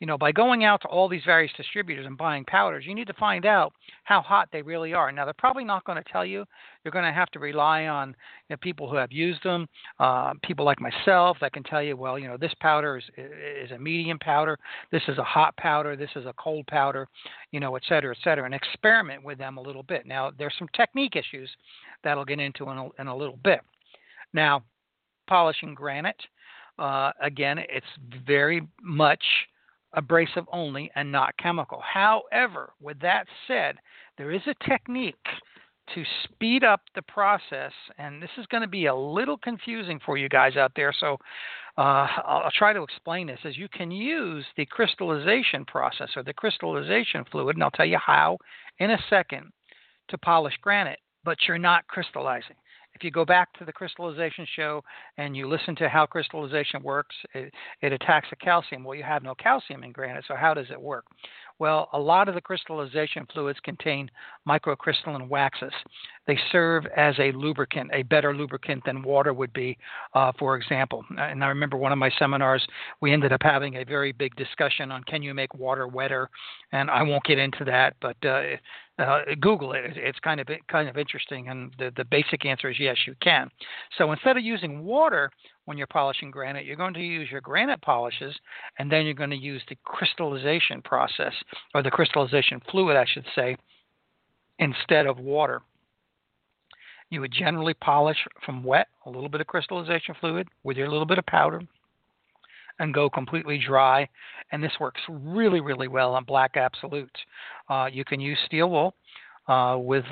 you 0.00 0.06
know, 0.06 0.16
by 0.16 0.30
going 0.30 0.64
out 0.64 0.80
to 0.82 0.88
all 0.88 1.08
these 1.08 1.24
various 1.24 1.52
distributors 1.56 2.06
and 2.06 2.16
buying 2.16 2.44
powders, 2.44 2.84
you 2.86 2.94
need 2.94 3.08
to 3.08 3.14
find 3.14 3.44
out 3.44 3.72
how 4.04 4.20
hot 4.20 4.48
they 4.52 4.62
really 4.62 4.94
are. 4.94 5.10
Now, 5.10 5.24
they're 5.24 5.34
probably 5.34 5.64
not 5.64 5.84
going 5.84 6.02
to 6.02 6.12
tell 6.12 6.24
you. 6.24 6.44
You're 6.84 6.92
going 6.92 7.04
to 7.04 7.12
have 7.12 7.30
to 7.30 7.40
rely 7.40 7.86
on 7.86 8.10
you 8.10 8.14
know, 8.50 8.56
people 8.60 8.88
who 8.88 8.96
have 8.96 9.10
used 9.10 9.42
them, 9.42 9.66
uh, 9.98 10.34
people 10.42 10.64
like 10.64 10.80
myself 10.80 11.36
that 11.40 11.52
can 11.52 11.64
tell 11.64 11.82
you, 11.82 11.96
well, 11.96 12.18
you 12.18 12.28
know, 12.28 12.36
this 12.36 12.54
powder 12.60 12.96
is, 12.96 13.04
is 13.16 13.72
a 13.72 13.78
medium 13.78 14.18
powder, 14.20 14.56
this 14.92 15.02
is 15.08 15.18
a 15.18 15.24
hot 15.24 15.56
powder, 15.56 15.96
this 15.96 16.10
is 16.14 16.26
a 16.26 16.34
cold 16.34 16.66
powder, 16.68 17.08
you 17.50 17.58
know, 17.58 17.74
et 17.74 17.82
cetera, 17.88 18.14
et 18.14 18.22
cetera, 18.22 18.44
and 18.44 18.54
experiment 18.54 19.24
with 19.24 19.38
them 19.38 19.56
a 19.56 19.60
little 19.62 19.82
bit. 19.82 20.06
Now, 20.06 20.30
there's 20.38 20.54
some 20.58 20.68
technique 20.76 21.16
issues 21.16 21.50
that 22.04 22.16
I'll 22.16 22.24
get 22.24 22.38
into 22.38 22.70
in 22.70 22.78
a, 22.78 22.88
in 23.00 23.06
a 23.08 23.16
little 23.16 23.38
bit. 23.42 23.60
Now, 24.32 24.62
polishing 25.26 25.74
granite, 25.74 26.22
uh, 26.78 27.10
again, 27.20 27.58
it's 27.58 27.86
very 28.24 28.62
much 28.80 29.24
abrasive 29.94 30.44
only 30.52 30.90
and 30.94 31.10
not 31.10 31.36
chemical. 31.38 31.82
However, 31.82 32.72
with 32.80 33.00
that 33.00 33.26
said, 33.46 33.76
there 34.16 34.30
is 34.30 34.42
a 34.46 34.68
technique 34.68 35.14
to 35.94 36.04
speed 36.24 36.64
up 36.64 36.82
the 36.94 37.02
process, 37.02 37.72
and 37.96 38.22
this 38.22 38.30
is 38.36 38.46
going 38.46 38.60
to 38.60 38.68
be 38.68 38.86
a 38.86 38.94
little 38.94 39.38
confusing 39.38 39.98
for 40.04 40.18
you 40.18 40.28
guys 40.28 40.56
out 40.56 40.72
there. 40.76 40.92
So 40.98 41.16
uh, 41.78 42.06
I'll, 42.24 42.42
I'll, 42.44 42.50
try 42.50 42.72
to 42.72 42.82
explain 42.82 43.26
this. 43.26 43.38
As 43.44 43.56
you 43.56 43.68
can 43.68 43.90
use 43.90 44.44
the 44.56 44.66
crystallization 44.66 45.64
process 45.64 46.10
or 46.16 46.22
the 46.22 46.34
crystallization 46.34 47.24
fluid, 47.30 47.56
and 47.56 47.62
I'll 47.62 47.70
tell 47.70 47.86
you 47.86 47.98
how 48.04 48.36
in 48.78 48.90
a 48.90 48.98
second 49.08 49.50
to 50.08 50.18
polish 50.18 50.58
granite, 50.60 50.98
but 51.24 51.38
you're 51.46 51.58
not 51.58 51.86
crystallizing 51.86 52.56
if 52.94 53.04
you 53.04 53.10
go 53.10 53.24
back 53.24 53.52
to 53.54 53.64
the 53.64 53.72
crystallization 53.72 54.46
show 54.56 54.82
and 55.18 55.36
you 55.36 55.48
listen 55.48 55.76
to 55.76 55.88
how 55.88 56.06
crystallization 56.06 56.82
works, 56.82 57.14
it, 57.34 57.52
it 57.80 57.92
attacks 57.92 58.28
the 58.30 58.36
calcium. 58.36 58.84
Well, 58.84 58.96
you 58.96 59.04
have 59.04 59.22
no 59.22 59.34
calcium 59.34 59.84
in 59.84 59.92
granite, 59.92 60.24
so 60.26 60.34
how 60.34 60.54
does 60.54 60.66
it 60.70 60.80
work? 60.80 61.04
Well, 61.58 61.88
a 61.92 61.98
lot 61.98 62.28
of 62.28 62.34
the 62.36 62.40
crystallization 62.40 63.26
fluids 63.32 63.58
contain 63.64 64.10
microcrystalline 64.48 65.28
waxes. 65.28 65.72
They 66.26 66.38
serve 66.52 66.86
as 66.96 67.18
a 67.18 67.32
lubricant, 67.32 67.90
a 67.92 68.02
better 68.04 68.34
lubricant 68.34 68.84
than 68.84 69.02
water 69.02 69.32
would 69.32 69.52
be, 69.52 69.76
uh, 70.14 70.32
for 70.38 70.56
example. 70.56 71.04
And 71.18 71.42
I 71.42 71.48
remember 71.48 71.76
one 71.76 71.90
of 71.90 71.98
my 71.98 72.10
seminars, 72.18 72.64
we 73.00 73.12
ended 73.12 73.32
up 73.32 73.42
having 73.42 73.76
a 73.76 73.84
very 73.84 74.12
big 74.12 74.36
discussion 74.36 74.92
on 74.92 75.02
can 75.04 75.22
you 75.22 75.34
make 75.34 75.52
water 75.54 75.88
wetter, 75.88 76.30
and 76.70 76.90
I 76.90 77.02
won't 77.02 77.24
get 77.24 77.38
into 77.38 77.64
that, 77.64 77.94
but 78.00 78.16
uh, 78.24 78.42
uh, 78.98 79.20
Google 79.40 79.72
it. 79.72 79.96
It's 79.96 80.18
kind 80.20 80.40
of 80.40 80.48
kind 80.68 80.88
of 80.88 80.96
interesting, 80.96 81.48
and 81.48 81.72
the 81.78 81.92
the 81.96 82.04
basic 82.04 82.44
answer 82.44 82.68
is 82.70 82.77
yes, 82.78 82.96
you 83.06 83.14
can. 83.20 83.50
So 83.96 84.12
instead 84.12 84.36
of 84.36 84.44
using 84.44 84.84
water 84.84 85.30
when 85.64 85.76
you're 85.76 85.86
polishing 85.86 86.30
granite, 86.30 86.64
you're 86.64 86.76
going 86.76 86.94
to 86.94 87.00
use 87.00 87.30
your 87.30 87.40
granite 87.40 87.80
polishes, 87.82 88.34
and 88.78 88.90
then 88.90 89.04
you're 89.04 89.14
going 89.14 89.30
to 89.30 89.36
use 89.36 89.62
the 89.68 89.76
crystallization 89.84 90.80
process 90.82 91.32
or 91.74 91.82
the 91.82 91.90
crystallization 91.90 92.60
fluid, 92.70 92.96
I 92.96 93.04
should 93.06 93.26
say, 93.34 93.56
instead 94.58 95.06
of 95.06 95.18
water. 95.18 95.60
You 97.10 97.20
would 97.20 97.32
generally 97.32 97.74
polish 97.74 98.18
from 98.44 98.64
wet, 98.64 98.88
a 99.06 99.10
little 99.10 99.28
bit 99.28 99.40
of 99.40 99.46
crystallization 99.46 100.14
fluid 100.20 100.48
with 100.62 100.76
your 100.76 100.88
little 100.88 101.06
bit 101.06 101.18
of 101.18 101.26
powder, 101.26 101.60
and 102.78 102.94
go 102.94 103.10
completely 103.10 103.58
dry. 103.58 104.08
And 104.52 104.62
this 104.62 104.72
works 104.80 105.00
really, 105.08 105.60
really 105.60 105.88
well 105.88 106.14
on 106.14 106.24
black 106.24 106.56
absolutes. 106.56 107.20
Uh, 107.68 107.88
you 107.92 108.04
can 108.04 108.20
use 108.20 108.38
steel 108.46 108.70
wool 108.70 108.94
uh, 109.48 109.76
with 109.78 110.04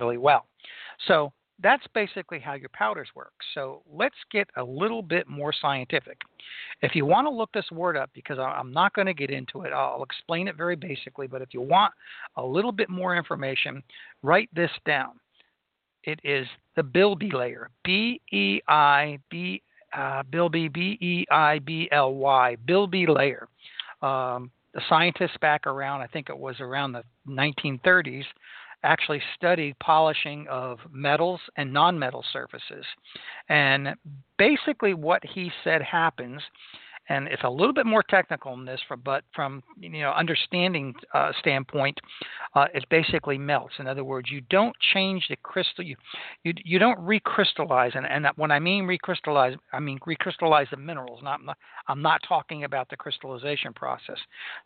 really 0.00 0.18
well. 0.18 0.46
So 1.08 1.32
that's 1.62 1.84
basically 1.94 2.38
how 2.38 2.54
your 2.54 2.68
powders 2.74 3.08
work. 3.14 3.32
So 3.54 3.82
let's 3.90 4.16
get 4.30 4.48
a 4.56 4.62
little 4.62 5.02
bit 5.02 5.26
more 5.26 5.54
scientific. 5.58 6.20
If 6.82 6.94
you 6.94 7.06
want 7.06 7.26
to 7.26 7.30
look 7.30 7.50
this 7.52 7.70
word 7.72 7.96
up, 7.96 8.10
because 8.12 8.38
I'm 8.38 8.72
not 8.72 8.92
going 8.92 9.06
to 9.06 9.14
get 9.14 9.30
into 9.30 9.62
it, 9.62 9.72
I'll 9.72 10.02
explain 10.02 10.48
it 10.48 10.56
very 10.56 10.76
basically, 10.76 11.26
but 11.26 11.40
if 11.40 11.48
you 11.52 11.62
want 11.62 11.92
a 12.36 12.44
little 12.44 12.72
bit 12.72 12.90
more 12.90 13.16
information, 13.16 13.82
write 14.22 14.50
this 14.54 14.70
down. 14.84 15.12
It 16.04 16.20
is 16.22 16.46
the 16.76 16.82
Beilby 16.82 17.32
layer. 17.32 17.70
B 17.84 18.20
E 18.30 18.60
I 18.68 19.18
B 19.30 19.62
uh, 19.96 20.22
Beilby 20.30 20.72
B 20.72 20.98
E 21.00 21.24
I 21.30 21.58
B 21.60 21.88
L 21.90 22.14
Y 22.14 22.56
Beilby 22.68 23.08
layer. 23.08 23.48
Um, 24.02 24.50
the 24.74 24.82
scientists 24.90 25.38
back 25.40 25.66
around, 25.66 26.02
I 26.02 26.06
think 26.06 26.28
it 26.28 26.36
was 26.36 26.56
around 26.60 26.92
the 26.92 27.02
1930s, 27.26 28.24
actually 28.86 29.20
studied 29.34 29.78
polishing 29.78 30.46
of 30.48 30.78
metals 30.90 31.40
and 31.56 31.72
non-metal 31.72 32.24
surfaces. 32.32 32.84
And 33.48 33.94
basically, 34.38 34.94
what 34.94 35.22
he 35.24 35.50
said 35.64 35.82
happens 35.82 36.40
and 37.08 37.28
it's 37.28 37.44
a 37.44 37.50
little 37.50 37.72
bit 37.72 37.86
more 37.86 38.02
technical 38.02 38.52
in 38.54 38.64
this, 38.64 38.80
but 39.04 39.24
from 39.34 39.62
you 39.78 39.90
know 40.00 40.10
understanding 40.10 40.94
uh, 41.14 41.32
standpoint, 41.38 41.98
uh, 42.54 42.66
it 42.74 42.84
basically 42.90 43.38
melts. 43.38 43.74
In 43.78 43.86
other 43.86 44.04
words, 44.04 44.30
you 44.30 44.40
don't 44.50 44.74
change 44.92 45.26
the 45.28 45.36
crystal, 45.36 45.84
you 45.84 45.96
you, 46.42 46.52
you 46.64 46.78
don't 46.78 46.98
recrystallize, 46.98 47.96
and, 47.96 48.06
and 48.06 48.26
when 48.36 48.50
I 48.50 48.58
mean 48.58 48.84
recrystallize, 48.84 49.56
I 49.72 49.80
mean 49.80 49.98
recrystallize 50.00 50.70
the 50.70 50.76
minerals. 50.76 51.20
Not 51.22 51.40
I'm 51.88 52.02
not 52.02 52.20
talking 52.26 52.64
about 52.64 52.90
the 52.90 52.96
crystallization 52.96 53.72
process. 53.72 54.18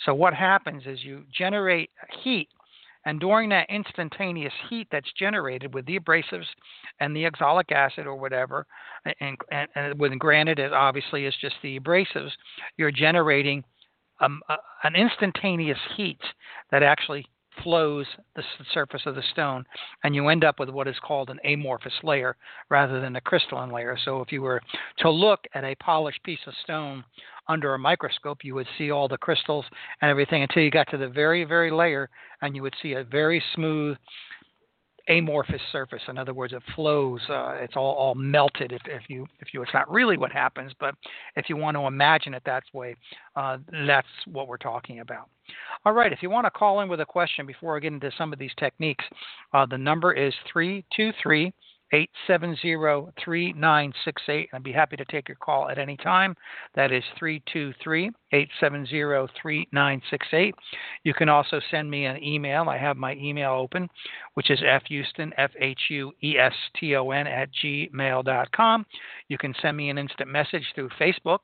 So 0.05 0.15
what 0.15 0.35
happens 0.35 0.85
is 0.87 1.05
you 1.05 1.25
generate 1.37 1.91
heat 2.23 2.49
and 3.07 3.21
during 3.21 3.49
that 3.51 3.71
instantaneous 3.71 4.53
heat 4.69 4.89
that's 4.91 5.11
generated 5.19 5.75
with 5.75 5.87
the 5.87 5.99
abrasives 5.99 6.47
and 7.01 7.15
the 7.15 7.27
oxalic 7.27 7.73
acid 7.73 8.07
or 8.07 8.17
whatever, 8.17 8.67
and, 9.21 9.37
and, 9.51 9.69
and 9.75 9.99
with 9.99 10.19
granite, 10.19 10.59
it 10.59 10.73
obviously 10.73 11.25
is 11.25 11.35
just 11.41 11.57
the 11.63 11.79
abrasives, 11.79 12.33
you're 12.77 12.91
generating 12.91 13.65
um, 14.21 14.41
an 14.85 14.95
instantaneous 14.95 15.79
heat 15.97 16.21
that 16.71 16.83
actually 16.83 17.25
flows 17.63 18.07
the 18.37 18.43
surface 18.73 19.03
of 19.07 19.15
the 19.15 19.23
stone, 19.33 19.65
and 20.05 20.15
you 20.15 20.29
end 20.29 20.45
up 20.45 20.59
with 20.59 20.71
what 20.71 20.89
is 20.89 20.97
called 21.03 21.31
an 21.31 21.41
amorphous 21.45 21.93
layer 22.03 22.37
rather 22.69 23.01
than 23.01 23.17
a 23.17 23.21
crystalline 23.21 23.71
layer. 23.71 23.97
So, 24.05 24.21
if 24.21 24.33
you 24.33 24.43
were 24.43 24.61
to 24.99 25.11
look 25.11 25.41
at 25.55 25.65
a 25.65 25.75
polished 25.77 26.23
piece 26.23 26.41
of 26.47 26.55
stone 26.63 27.05
under 27.49 27.75
a 27.75 27.79
microscope, 27.79 28.39
you 28.45 28.55
would 28.55 28.69
see 28.79 28.91
all 28.91 29.09
the 29.09 29.19
crystals 29.19 29.65
and 30.01 30.11
everything 30.11 30.43
until 30.43 30.63
you 30.63 30.71
got 30.71 30.89
to 30.91 30.97
the 30.97 31.09
very, 31.09 31.45
very 31.45 31.71
layer, 31.71 32.09
and 32.43 32.55
you 32.55 32.63
would 32.63 32.75
see 32.83 32.93
a 32.93 33.05
very 33.05 33.43
smooth 33.55 33.97
amorphous 35.09 35.61
surface. 35.73 36.03
In 36.09 36.19
other 36.19 36.35
words, 36.35 36.53
it 36.53 36.63
flows. 36.75 37.21
Uh, 37.29 37.57
it's 37.61 37.77
all, 37.77 37.95
all 37.95 38.15
melted. 38.15 38.73
If, 38.73 38.83
if 38.87 39.03
you 39.09 39.27
if 39.41 39.55
you 39.55 39.63
it's 39.63 39.75
not 39.75 39.91
really 39.91 40.17
what 40.17 40.33
happens, 40.33 40.73
but 40.79 40.95
if 41.37 41.49
you 41.49 41.57
want 41.57 41.77
to 41.77 41.87
imagine 41.87 42.35
it 42.35 42.43
that 42.47 42.65
way, 42.73 42.97
uh, 43.37 43.59
that's 43.87 44.09
what 44.27 44.49
we're 44.49 44.57
talking 44.57 45.01
about. 45.01 45.29
All 45.85 45.93
right. 45.93 46.13
If 46.13 46.23
you 46.23 46.31
want 46.31 46.47
to 46.47 46.51
call 46.51 46.81
in 46.81 46.89
with 46.89 47.01
a 47.01 47.07
question 47.07 47.47
before 47.47 47.77
I 47.77 47.81
get 47.81 47.93
into 47.93 48.11
some 48.17 48.33
of 48.33 48.39
these 48.39 48.53
techniques, 48.59 49.05
uh, 49.53 49.67
the 49.67 49.79
number 49.79 50.13
is 50.13 50.35
three 50.53 50.85
two 50.95 51.13
three 51.23 51.53
870 51.93 53.13
3968. 53.23 54.49
I'd 54.53 54.63
be 54.63 54.73
happy 54.73 54.97
to 54.97 55.05
take 55.07 55.29
your 55.29 55.37
call 55.37 55.69
at 55.69 55.79
any 55.79 55.97
time. 55.97 56.37
That 56.75 56.93
is 56.93 57.03
323 57.19 58.11
870 58.33 59.33
3968. 59.43 60.55
You 61.05 61.15
can 61.15 61.29
also 61.29 61.61
send 61.71 61.91
me 61.91 62.07
an 62.07 62.23
email. 62.23 62.69
I 62.69 62.79
have 62.79 62.97
my 62.97 63.15
email 63.15 63.53
open, 63.53 63.89
which 64.35 64.51
is 64.51 64.61
fhueston, 64.61 65.33
F 65.37 65.51
H 65.61 65.81
U 65.91 66.13
E 66.23 66.37
S 66.39 66.55
T 66.79 66.95
O 66.95 67.11
N, 67.11 67.27
at 67.27 67.49
gmail.com. 67.63 68.87
You 69.29 69.39
can 69.39 69.55
send 69.61 69.77
me 69.77 69.91
an 69.91 69.99
instant 69.99 70.31
message 70.31 70.65
through 70.75 70.91
Facebook. 71.01 71.41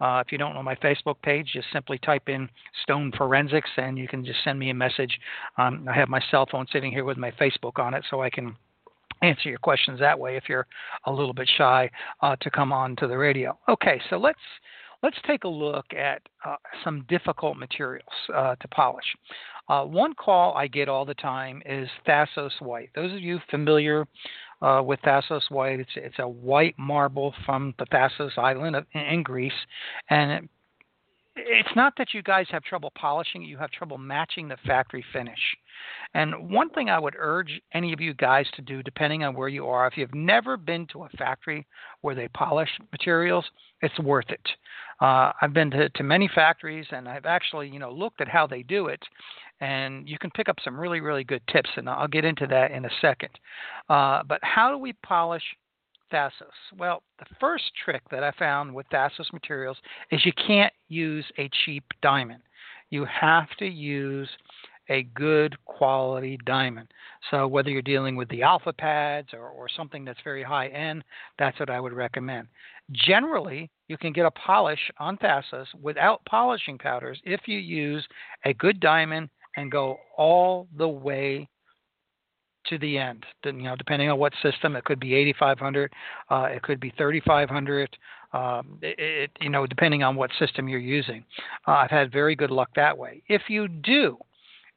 Uh, 0.00 0.22
if 0.24 0.30
you 0.30 0.38
don't 0.38 0.54
know 0.54 0.62
my 0.62 0.76
Facebook 0.76 1.20
page, 1.22 1.50
just 1.52 1.68
simply 1.72 1.98
type 1.98 2.28
in 2.28 2.48
Stone 2.82 3.12
Forensics 3.16 3.70
and 3.76 3.98
you 3.98 4.06
can 4.08 4.24
just 4.24 4.42
send 4.44 4.58
me 4.58 4.70
a 4.70 4.74
message. 4.74 5.18
Um, 5.56 5.86
I 5.88 5.94
have 5.94 6.08
my 6.08 6.20
cell 6.30 6.46
phone 6.50 6.66
sitting 6.72 6.92
here 6.92 7.04
with 7.04 7.16
my 7.16 7.30
Facebook 7.32 7.78
on 7.78 7.94
it 7.94 8.04
so 8.10 8.22
I 8.22 8.30
can 8.30 8.56
answer 9.22 9.48
your 9.48 9.58
questions 9.58 10.00
that 10.00 10.18
way 10.18 10.36
if 10.36 10.44
you're 10.48 10.66
a 11.06 11.12
little 11.12 11.34
bit 11.34 11.50
shy 11.56 11.90
uh, 12.22 12.36
to 12.40 12.50
come 12.50 12.72
on 12.72 12.96
to 12.96 13.06
the 13.06 13.16
radio. 13.16 13.58
Okay, 13.68 14.00
so 14.10 14.16
let's 14.16 14.38
let's 15.02 15.16
take 15.26 15.44
a 15.44 15.48
look 15.48 15.86
at 15.96 16.22
uh, 16.44 16.56
some 16.84 17.04
difficult 17.08 17.56
materials 17.56 18.08
uh, 18.34 18.54
to 18.56 18.68
polish. 18.68 19.04
Uh, 19.68 19.84
one 19.84 20.14
call 20.14 20.54
I 20.56 20.66
get 20.66 20.88
all 20.88 21.04
the 21.04 21.14
time 21.14 21.62
is 21.66 21.88
Thassos 22.06 22.60
White. 22.60 22.90
Those 22.94 23.12
of 23.12 23.20
you 23.20 23.38
familiar 23.50 24.06
uh, 24.62 24.82
with 24.84 25.00
Thassos 25.02 25.50
White, 25.50 25.80
it's 25.80 25.90
it's 25.94 26.18
a 26.18 26.28
white 26.28 26.74
marble 26.78 27.34
from 27.44 27.74
the 27.78 27.86
Thassos 27.86 28.36
Island 28.38 28.76
in, 28.94 29.22
Greece, 29.22 29.52
and 30.10 30.30
it 30.32 30.50
it's 31.38 31.74
not 31.76 31.94
that 31.98 32.12
you 32.12 32.22
guys 32.22 32.46
have 32.50 32.62
trouble 32.62 32.92
polishing 32.98 33.42
you 33.42 33.56
have 33.56 33.70
trouble 33.70 33.98
matching 33.98 34.48
the 34.48 34.56
factory 34.66 35.04
finish. 35.12 35.38
And 36.14 36.50
one 36.50 36.70
thing 36.70 36.90
I 36.90 36.98
would 36.98 37.14
urge 37.18 37.60
any 37.72 37.92
of 37.92 38.00
you 38.00 38.14
guys 38.14 38.46
to 38.54 38.62
do, 38.62 38.82
depending 38.82 39.22
on 39.22 39.34
where 39.34 39.48
you 39.48 39.66
are, 39.66 39.86
if 39.86 39.96
you've 39.96 40.14
never 40.14 40.56
been 40.56 40.86
to 40.92 41.04
a 41.04 41.08
factory 41.10 41.66
where 42.00 42.14
they 42.14 42.28
polish 42.28 42.70
materials, 42.92 43.44
it's 43.80 43.98
worth 44.00 44.28
it. 44.30 44.46
Uh, 45.00 45.32
I've 45.40 45.52
been 45.52 45.70
to, 45.70 45.88
to 45.88 46.02
many 46.02 46.28
factories 46.34 46.86
and 46.90 47.08
I've 47.08 47.26
actually, 47.26 47.68
you 47.68 47.78
know, 47.78 47.92
looked 47.92 48.20
at 48.20 48.28
how 48.28 48.46
they 48.46 48.62
do 48.62 48.88
it, 48.88 49.02
and 49.60 50.08
you 50.08 50.18
can 50.18 50.30
pick 50.30 50.48
up 50.48 50.56
some 50.64 50.78
really, 50.78 51.00
really 51.00 51.24
good 51.24 51.42
tips, 51.52 51.70
and 51.76 51.88
I'll 51.88 52.08
get 52.08 52.24
into 52.24 52.46
that 52.48 52.70
in 52.72 52.84
a 52.84 52.90
second. 53.00 53.30
Uh, 53.88 54.22
but 54.26 54.40
how 54.42 54.70
do 54.70 54.78
we 54.78 54.92
polish 55.04 55.42
Thassos? 56.12 56.54
Well, 56.76 57.02
the 57.18 57.26
first 57.40 57.64
trick 57.84 58.02
that 58.10 58.24
I 58.24 58.32
found 58.38 58.74
with 58.74 58.88
Thassos 58.90 59.32
materials 59.32 59.76
is 60.10 60.24
you 60.24 60.32
can't 60.46 60.72
use 60.88 61.24
a 61.38 61.50
cheap 61.64 61.84
diamond. 62.02 62.42
You 62.90 63.04
have 63.04 63.48
to 63.58 63.66
use 63.66 64.28
a 64.88 65.02
good 65.14 65.56
quality 65.64 66.38
diamond. 66.46 66.88
So 67.30 67.46
whether 67.46 67.70
you're 67.70 67.82
dealing 67.82 68.16
with 68.16 68.28
the 68.30 68.42
alpha 68.42 68.72
pads 68.72 69.28
or, 69.32 69.48
or 69.48 69.68
something 69.68 70.04
that's 70.04 70.18
very 70.24 70.42
high 70.42 70.68
end, 70.68 71.04
that's 71.38 71.58
what 71.60 71.70
I 71.70 71.80
would 71.80 71.92
recommend. 71.92 72.48
Generally, 72.92 73.70
you 73.88 73.98
can 73.98 74.12
get 74.12 74.26
a 74.26 74.30
polish 74.30 74.90
on 74.98 75.18
Thassos 75.18 75.66
without 75.80 76.24
polishing 76.24 76.78
powders 76.78 77.20
if 77.24 77.40
you 77.46 77.58
use 77.58 78.06
a 78.44 78.54
good 78.54 78.80
diamond 78.80 79.28
and 79.56 79.70
go 79.70 79.98
all 80.16 80.68
the 80.76 80.88
way 80.88 81.48
to 82.68 82.78
the 82.78 82.98
end. 82.98 83.24
You 83.44 83.52
know, 83.52 83.76
depending 83.76 84.10
on 84.10 84.18
what 84.18 84.32
system, 84.42 84.76
it 84.76 84.84
could 84.84 85.00
be 85.00 85.14
8500, 85.14 85.92
uh, 86.30 86.48
it 86.50 86.62
could 86.62 86.80
be 86.80 86.92
3500. 86.96 87.96
Um, 88.32 88.78
it, 88.82 88.98
it, 88.98 89.30
you 89.40 89.48
know, 89.48 89.66
depending 89.66 90.02
on 90.02 90.14
what 90.14 90.30
system 90.38 90.68
you're 90.68 90.78
using. 90.78 91.24
Uh, 91.66 91.72
I've 91.72 91.90
had 91.90 92.12
very 92.12 92.36
good 92.36 92.50
luck 92.50 92.68
that 92.76 92.96
way. 92.96 93.22
If 93.28 93.42
you 93.48 93.68
do 93.68 94.18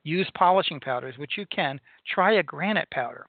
use 0.04 0.30
polishing 0.36 0.80
powders, 0.80 1.16
which 1.18 1.38
you 1.38 1.46
can, 1.48 1.80
try 2.08 2.34
a 2.34 2.44
granite 2.44 2.90
powder. 2.92 3.28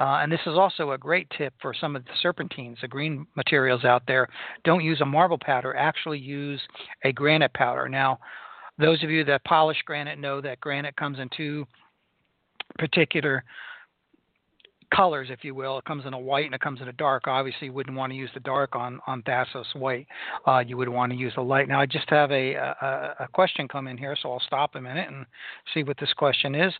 Uh, 0.00 0.20
and 0.22 0.30
this 0.30 0.40
is 0.46 0.54
also 0.54 0.92
a 0.92 0.98
great 0.98 1.28
tip 1.36 1.52
for 1.60 1.74
some 1.74 1.96
of 1.96 2.04
the 2.04 2.10
serpentines, 2.22 2.78
the 2.80 2.88
green 2.88 3.26
materials 3.36 3.84
out 3.84 4.02
there. 4.06 4.28
Don't 4.64 4.84
use 4.84 5.00
a 5.00 5.06
marble 5.06 5.38
powder. 5.38 5.74
Actually, 5.76 6.18
use 6.18 6.60
a 7.04 7.12
granite 7.12 7.52
powder. 7.52 7.88
Now, 7.88 8.18
those 8.78 9.02
of 9.02 9.10
you 9.10 9.24
that 9.24 9.44
polish 9.44 9.78
granite 9.84 10.18
know 10.18 10.40
that 10.40 10.60
granite 10.60 10.96
comes 10.96 11.18
in 11.18 11.28
two 11.36 11.66
particular 12.78 13.42
colors, 14.94 15.28
if 15.30 15.44
you 15.44 15.54
will. 15.54 15.78
It 15.78 15.84
comes 15.84 16.06
in 16.06 16.14
a 16.14 16.18
white 16.18 16.46
and 16.46 16.54
it 16.54 16.60
comes 16.60 16.80
in 16.80 16.88
a 16.88 16.92
dark. 16.92 17.26
Obviously, 17.26 17.66
you 17.66 17.72
wouldn't 17.72 17.96
want 17.96 18.12
to 18.12 18.16
use 18.16 18.30
the 18.34 18.40
dark 18.40 18.74
on 18.74 19.00
on 19.06 19.22
Thassos 19.22 19.74
white. 19.74 20.06
Uh, 20.46 20.58
you 20.58 20.76
would 20.76 20.88
want 20.88 21.12
to 21.12 21.18
use 21.18 21.32
the 21.36 21.42
light. 21.42 21.68
Now, 21.68 21.80
I 21.80 21.86
just 21.86 22.08
have 22.10 22.30
a, 22.30 22.54
a, 22.54 23.14
a 23.20 23.28
question 23.32 23.68
come 23.68 23.88
in 23.88 23.96
here, 23.96 24.16
so 24.20 24.32
I'll 24.32 24.42
stop 24.46 24.74
a 24.74 24.80
minute 24.80 25.08
and 25.08 25.26
see 25.74 25.82
what 25.82 25.98
this 25.98 26.12
question 26.14 26.54
is. 26.54 26.72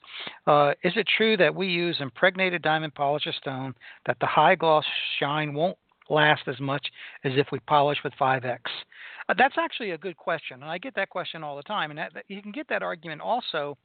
Uh, 0.46 0.72
is 0.82 0.92
it 0.96 1.06
true 1.16 1.36
that 1.36 1.54
we 1.54 1.68
use 1.68 1.96
impregnated 2.00 2.62
diamond 2.62 2.94
polished 2.94 3.28
stone 3.40 3.74
that 4.06 4.16
the 4.20 4.26
high 4.26 4.54
gloss 4.54 4.84
shine 5.18 5.54
won't 5.54 5.76
last 6.10 6.42
as 6.46 6.58
much 6.60 6.86
as 7.24 7.32
if 7.36 7.48
we 7.52 7.60
polish 7.60 7.98
with 8.04 8.12
5X? 8.20 8.58
Uh, 9.28 9.34
that's 9.36 9.56
actually 9.58 9.90
a 9.90 9.98
good 9.98 10.16
question, 10.16 10.62
and 10.62 10.70
I 10.70 10.78
get 10.78 10.94
that 10.94 11.10
question 11.10 11.44
all 11.44 11.56
the 11.56 11.62
time. 11.62 11.90
And 11.90 11.98
that, 11.98 12.14
that, 12.14 12.24
you 12.28 12.40
can 12.40 12.52
get 12.52 12.66
that 12.68 12.82
argument 12.82 13.20
also 13.20 13.76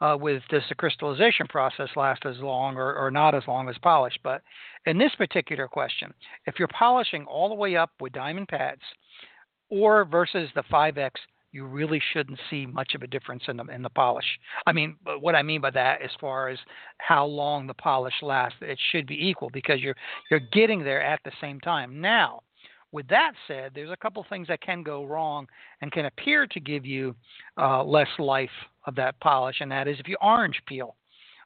uh, 0.00 0.16
with 0.18 0.42
does 0.48 0.62
the 0.68 0.74
crystallization 0.76 1.48
process 1.48 1.88
last 1.96 2.24
as 2.24 2.36
long 2.38 2.76
or, 2.76 2.94
or 2.94 3.10
not 3.10 3.34
as 3.34 3.42
long 3.48 3.68
as 3.68 3.76
polish? 3.82 4.14
But 4.22 4.42
in 4.86 4.98
this 4.98 5.12
particular 5.16 5.66
question, 5.66 6.14
if 6.46 6.54
you're 6.58 6.68
polishing 6.68 7.24
all 7.24 7.48
the 7.48 7.54
way 7.54 7.76
up 7.76 7.90
with 8.00 8.12
diamond 8.12 8.48
pads, 8.48 8.82
or 9.70 10.04
versus 10.04 10.50
the 10.54 10.62
5X, 10.64 11.12
you 11.50 11.64
really 11.66 12.00
shouldn't 12.12 12.38
see 12.50 12.66
much 12.66 12.94
of 12.94 13.02
a 13.02 13.06
difference 13.06 13.42
in 13.48 13.56
the 13.56 13.64
in 13.64 13.82
the 13.82 13.90
polish. 13.90 14.24
I 14.66 14.72
mean, 14.72 14.96
what 15.20 15.34
I 15.34 15.42
mean 15.42 15.60
by 15.60 15.70
that, 15.70 16.00
as 16.02 16.10
far 16.20 16.48
as 16.48 16.58
how 16.98 17.26
long 17.26 17.66
the 17.66 17.74
polish 17.74 18.14
lasts, 18.22 18.58
it 18.62 18.78
should 18.90 19.06
be 19.06 19.28
equal 19.28 19.50
because 19.50 19.80
you're 19.80 19.96
you're 20.30 20.40
getting 20.52 20.82
there 20.82 21.02
at 21.02 21.20
the 21.24 21.32
same 21.40 21.60
time. 21.60 22.00
Now, 22.00 22.42
with 22.92 23.08
that 23.08 23.32
said, 23.48 23.72
there's 23.74 23.90
a 23.90 23.96
couple 23.96 24.24
things 24.28 24.48
that 24.48 24.60
can 24.60 24.82
go 24.82 25.04
wrong 25.04 25.46
and 25.80 25.90
can 25.90 26.04
appear 26.04 26.46
to 26.46 26.60
give 26.60 26.84
you 26.84 27.14
uh, 27.58 27.82
less 27.82 28.08
life 28.18 28.50
of 28.86 28.94
that 28.96 29.18
polish, 29.20 29.56
and 29.60 29.70
that 29.70 29.88
is 29.88 29.98
if 29.98 30.08
you 30.08 30.16
orange 30.20 30.60
peel 30.66 30.96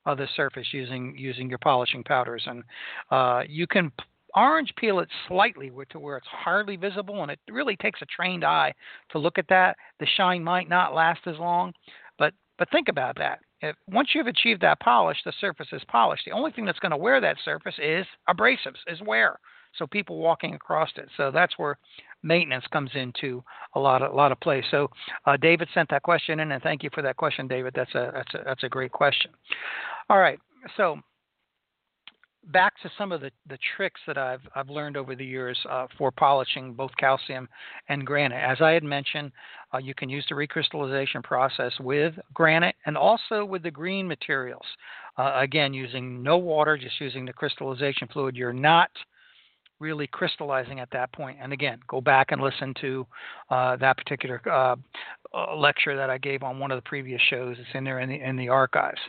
uh, 0.04 0.14
the 0.14 0.26
surface 0.36 0.66
using 0.72 1.14
using 1.16 1.48
your 1.48 1.58
polishing 1.58 2.02
powders, 2.02 2.42
and 2.46 2.64
uh, 3.10 3.42
you 3.48 3.66
can 3.66 3.92
orange 4.34 4.72
peel 4.76 4.98
it 4.98 5.08
slightly 5.28 5.70
to 5.90 5.98
where 5.98 6.16
it's 6.16 6.26
hardly 6.28 6.76
visible, 6.76 7.22
and 7.22 7.30
it 7.30 7.38
really 7.50 7.76
takes 7.76 8.02
a 8.02 8.06
trained 8.06 8.44
eye 8.44 8.72
to 9.10 9.18
look 9.18 9.38
at 9.38 9.48
that. 9.48 9.76
The 10.00 10.06
shine 10.16 10.42
might 10.42 10.68
not 10.68 10.94
last 10.94 11.20
as 11.26 11.38
long, 11.38 11.72
but 12.18 12.34
but 12.58 12.70
think 12.70 12.88
about 12.88 13.16
that. 13.18 13.38
If, 13.60 13.76
once 13.88 14.10
you've 14.14 14.26
achieved 14.26 14.60
that 14.62 14.80
polish, 14.80 15.18
the 15.24 15.32
surface 15.40 15.68
is 15.72 15.82
polished. 15.88 16.24
The 16.26 16.32
only 16.32 16.52
thing 16.52 16.66
that's 16.66 16.78
going 16.78 16.90
to 16.90 16.96
wear 16.96 17.20
that 17.20 17.36
surface 17.44 17.74
is 17.78 18.04
abrasives, 18.28 18.82
is 18.86 19.00
wear 19.00 19.38
so 19.78 19.86
people 19.86 20.18
walking 20.18 20.54
across 20.54 20.90
it. 20.96 21.08
So 21.16 21.30
that's 21.30 21.58
where 21.58 21.78
maintenance 22.22 22.64
comes 22.72 22.90
into 22.94 23.42
a 23.74 23.80
lot 23.80 24.02
of 24.02 24.12
a 24.12 24.14
lot 24.14 24.32
of 24.32 24.40
play. 24.40 24.62
So 24.70 24.88
uh, 25.26 25.36
David 25.36 25.68
sent 25.74 25.90
that 25.90 26.02
question 26.02 26.40
in, 26.40 26.52
and 26.52 26.62
thank 26.62 26.82
you 26.82 26.90
for 26.94 27.02
that 27.02 27.16
question, 27.16 27.48
David. 27.48 27.72
That's 27.74 27.94
a 27.94 28.10
that's 28.14 28.34
a 28.34 28.38
that's 28.44 28.64
a 28.64 28.68
great 28.68 28.92
question. 28.92 29.30
All 30.08 30.18
right, 30.18 30.38
so 30.76 31.00
back 32.52 32.74
to 32.80 32.90
some 32.96 33.10
of 33.12 33.20
the, 33.20 33.30
the 33.48 33.58
tricks 33.76 34.00
that 34.06 34.18
I've 34.18 34.40
I've 34.54 34.68
learned 34.68 34.96
over 34.96 35.14
the 35.14 35.24
years 35.24 35.58
uh, 35.68 35.86
for 35.98 36.10
polishing 36.10 36.74
both 36.74 36.90
calcium 36.98 37.48
and 37.88 38.06
granite. 38.06 38.42
As 38.42 38.58
I 38.60 38.72
had 38.72 38.84
mentioned, 38.84 39.32
uh, 39.74 39.78
you 39.78 39.94
can 39.94 40.08
use 40.08 40.24
the 40.28 40.34
recrystallization 40.34 41.22
process 41.22 41.72
with 41.80 42.14
granite 42.34 42.76
and 42.86 42.96
also 42.96 43.44
with 43.44 43.62
the 43.62 43.70
green 43.70 44.06
materials. 44.06 44.64
Uh, 45.18 45.32
again, 45.36 45.72
using 45.72 46.22
no 46.22 46.36
water, 46.36 46.76
just 46.76 47.00
using 47.00 47.24
the 47.24 47.32
crystallization 47.32 48.08
fluid. 48.12 48.36
You're 48.36 48.52
not 48.52 48.90
really 49.78 50.06
crystallizing 50.06 50.80
at 50.80 50.90
that 50.92 51.12
point. 51.12 51.38
And 51.40 51.52
again, 51.52 51.78
go 51.88 52.00
back 52.00 52.32
and 52.32 52.40
listen 52.40 52.74
to 52.80 53.06
uh, 53.50 53.76
that 53.76 53.96
particular 53.96 54.40
uh, 54.50 54.76
uh, 55.34 55.56
lecture 55.56 55.96
that 55.96 56.10
I 56.10 56.18
gave 56.18 56.42
on 56.42 56.58
one 56.58 56.70
of 56.70 56.76
the 56.76 56.88
previous 56.88 57.20
shows. 57.28 57.56
It's 57.58 57.68
in 57.74 57.84
there 57.84 58.00
in 58.00 58.08
the 58.08 58.20
in 58.20 58.36
the 58.36 58.48
archives. 58.48 59.00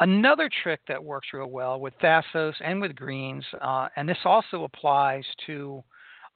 Another 0.00 0.48
trick 0.62 0.80
that 0.88 1.02
works 1.02 1.28
real 1.32 1.50
well 1.50 1.80
with 1.80 1.94
Thassos 2.02 2.54
and 2.64 2.80
with 2.80 2.94
greens, 2.94 3.44
uh, 3.60 3.88
and 3.96 4.08
this 4.08 4.18
also 4.24 4.64
applies 4.64 5.24
to 5.46 5.82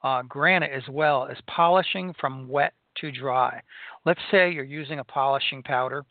uh, 0.03 0.23
granite 0.23 0.71
as 0.71 0.83
well, 0.89 1.25
is 1.25 1.37
polishing 1.47 2.13
from 2.19 2.47
wet 2.47 2.73
to 2.99 3.11
dry. 3.11 3.61
Let's 4.05 4.19
say 4.31 4.51
you're 4.51 4.63
using 4.63 4.99
a 4.99 5.03
polishing 5.03 5.63
powder, 5.63 6.03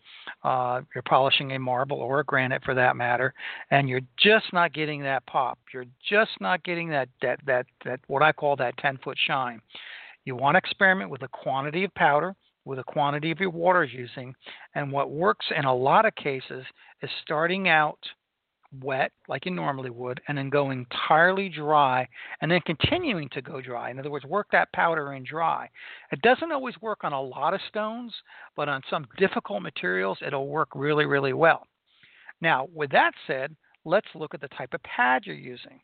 uh, 0.44 0.82
you're 0.94 1.02
polishing 1.02 1.52
a 1.52 1.58
marble 1.58 1.98
or 1.98 2.20
a 2.20 2.24
granite 2.24 2.62
for 2.64 2.74
that 2.74 2.96
matter, 2.96 3.34
and 3.70 3.88
you're 3.88 4.00
just 4.16 4.52
not 4.52 4.72
getting 4.72 5.02
that 5.02 5.26
pop. 5.26 5.58
You're 5.72 5.86
just 6.08 6.32
not 6.40 6.62
getting 6.64 6.88
that 6.90 7.08
that 7.22 7.40
that, 7.46 7.66
that 7.84 8.00
what 8.06 8.22
I 8.22 8.32
call 8.32 8.56
that 8.56 8.76
10 8.78 8.98
foot 9.02 9.18
shine. 9.26 9.60
You 10.24 10.36
want 10.36 10.54
to 10.54 10.58
experiment 10.58 11.10
with 11.10 11.22
the 11.22 11.28
quantity 11.28 11.84
of 11.84 11.94
powder, 11.94 12.36
with 12.64 12.78
the 12.78 12.84
quantity 12.84 13.30
of 13.30 13.40
your 13.40 13.50
water 13.50 13.84
using, 13.84 14.34
and 14.74 14.92
what 14.92 15.10
works 15.10 15.46
in 15.56 15.64
a 15.64 15.74
lot 15.74 16.06
of 16.06 16.14
cases 16.14 16.64
is 17.02 17.10
starting 17.22 17.68
out 17.68 17.98
wet 18.82 19.12
like 19.28 19.44
you 19.44 19.50
normally 19.50 19.90
would, 19.90 20.20
and 20.28 20.38
then 20.38 20.50
go 20.50 20.70
entirely 20.70 21.48
dry, 21.48 22.06
and 22.40 22.50
then 22.50 22.60
continuing 22.66 23.28
to 23.30 23.42
go 23.42 23.60
dry. 23.60 23.90
In 23.90 23.98
other 23.98 24.10
words, 24.10 24.24
work 24.24 24.46
that 24.52 24.72
powder 24.72 25.14
in 25.14 25.24
dry. 25.24 25.68
It 26.12 26.22
doesn't 26.22 26.52
always 26.52 26.80
work 26.80 27.02
on 27.02 27.12
a 27.12 27.20
lot 27.20 27.54
of 27.54 27.60
stones, 27.68 28.12
but 28.56 28.68
on 28.68 28.82
some 28.88 29.06
difficult 29.18 29.62
materials, 29.62 30.18
it'll 30.24 30.48
work 30.48 30.68
really, 30.74 31.06
really 31.06 31.32
well. 31.32 31.66
Now, 32.40 32.68
with 32.72 32.90
that 32.90 33.12
said, 33.26 33.54
let's 33.84 34.06
look 34.14 34.34
at 34.34 34.40
the 34.40 34.48
type 34.48 34.72
of 34.74 34.82
pad 34.82 35.22
you're 35.24 35.34
using. 35.34 35.80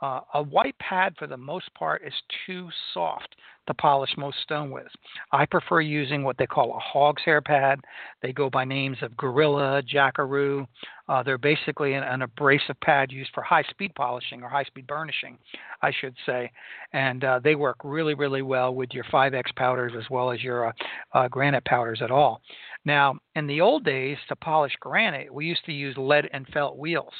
Uh, 0.00 0.20
a 0.34 0.42
white 0.42 0.78
pad, 0.78 1.14
for 1.18 1.26
the 1.26 1.36
most 1.36 1.72
part, 1.74 2.02
is 2.06 2.14
too 2.46 2.68
soft 2.94 3.34
to 3.66 3.74
polish 3.74 4.10
most 4.16 4.38
stone 4.42 4.70
with. 4.70 4.86
I 5.32 5.44
prefer 5.44 5.80
using 5.80 6.24
what 6.24 6.38
they 6.38 6.46
call 6.46 6.74
a 6.74 6.78
hog's 6.78 7.22
hair 7.22 7.40
pad. 7.40 7.80
They 8.22 8.32
go 8.32 8.48
by 8.48 8.64
names 8.64 8.96
of 9.02 9.16
Gorilla, 9.16 9.82
Jackaroo. 9.82 10.66
Uh, 11.08 11.22
they're 11.22 11.38
basically 11.38 11.94
an, 11.94 12.02
an, 12.02 12.22
abrasive 12.22 12.80
pad 12.80 13.12
used 13.12 13.30
for 13.34 13.42
high 13.42 13.64
speed 13.70 13.94
polishing 13.94 14.42
or 14.42 14.48
high 14.48 14.64
speed 14.64 14.86
burnishing, 14.86 15.38
I 15.82 15.92
should 16.00 16.14
say. 16.26 16.50
And 16.92 17.24
uh, 17.24 17.40
they 17.42 17.54
work 17.54 17.76
really, 17.84 18.14
really 18.14 18.42
well 18.42 18.74
with 18.74 18.90
your 18.92 19.04
5X 19.04 19.54
powders 19.56 19.92
as 19.96 20.08
well 20.10 20.30
as 20.30 20.42
your 20.42 20.68
uh, 20.68 20.72
uh, 21.12 21.28
granite 21.28 21.64
powders 21.64 22.00
at 22.02 22.10
all. 22.10 22.40
Now, 22.84 23.16
in 23.34 23.46
the 23.46 23.60
old 23.60 23.84
days, 23.84 24.16
to 24.28 24.36
polish 24.36 24.72
granite, 24.80 25.32
we 25.32 25.46
used 25.46 25.64
to 25.66 25.72
use 25.72 25.96
lead 25.96 26.28
and 26.32 26.46
felt 26.48 26.78
wheels. 26.78 27.14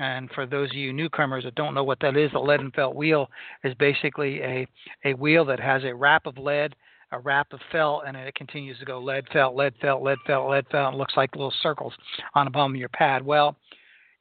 And 0.00 0.30
for 0.34 0.46
those 0.46 0.70
of 0.70 0.76
you 0.76 0.94
newcomers 0.94 1.44
that 1.44 1.54
don't 1.54 1.74
know 1.74 1.84
what 1.84 2.00
that 2.00 2.16
is, 2.16 2.32
the 2.32 2.38
lead 2.38 2.60
and 2.60 2.72
felt 2.72 2.96
wheel 2.96 3.28
is 3.64 3.74
basically 3.74 4.40
a, 4.40 4.66
a 5.04 5.12
wheel 5.12 5.44
that 5.44 5.60
has 5.60 5.84
a 5.84 5.94
wrap 5.94 6.24
of 6.26 6.38
lead, 6.38 6.74
a 7.12 7.18
wrap 7.18 7.52
of 7.52 7.60
felt, 7.70 8.04
and 8.06 8.16
it 8.16 8.34
continues 8.34 8.78
to 8.78 8.86
go 8.86 8.98
lead, 8.98 9.26
felt, 9.30 9.54
lead, 9.54 9.74
felt, 9.78 10.02
lead, 10.02 10.16
felt, 10.26 10.48
lead, 10.48 10.64
felt, 10.72 10.88
and 10.88 10.98
looks 10.98 11.18
like 11.18 11.36
little 11.36 11.52
circles 11.62 11.92
on 12.34 12.46
the 12.46 12.50
bottom 12.50 12.72
of 12.72 12.80
your 12.80 12.88
pad. 12.88 13.22
Well, 13.22 13.56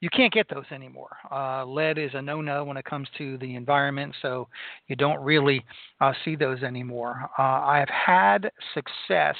you 0.01 0.09
can't 0.09 0.33
get 0.33 0.47
those 0.49 0.65
anymore. 0.69 1.15
Uh, 1.31 1.65
lead 1.65 1.97
is 1.97 2.11
a 2.13 2.21
no-no 2.21 2.65
when 2.65 2.75
it 2.75 2.83
comes 2.83 3.07
to 3.17 3.37
the 3.37 3.55
environment, 3.55 4.13
so 4.21 4.49
you 4.87 4.97
don't 4.97 5.21
really 5.23 5.63
uh, 6.01 6.11
see 6.25 6.35
those 6.35 6.61
anymore. 6.61 7.29
Uh, 7.39 7.41
I 7.41 7.79
have 7.79 7.89
had 7.89 8.51
success 8.73 9.35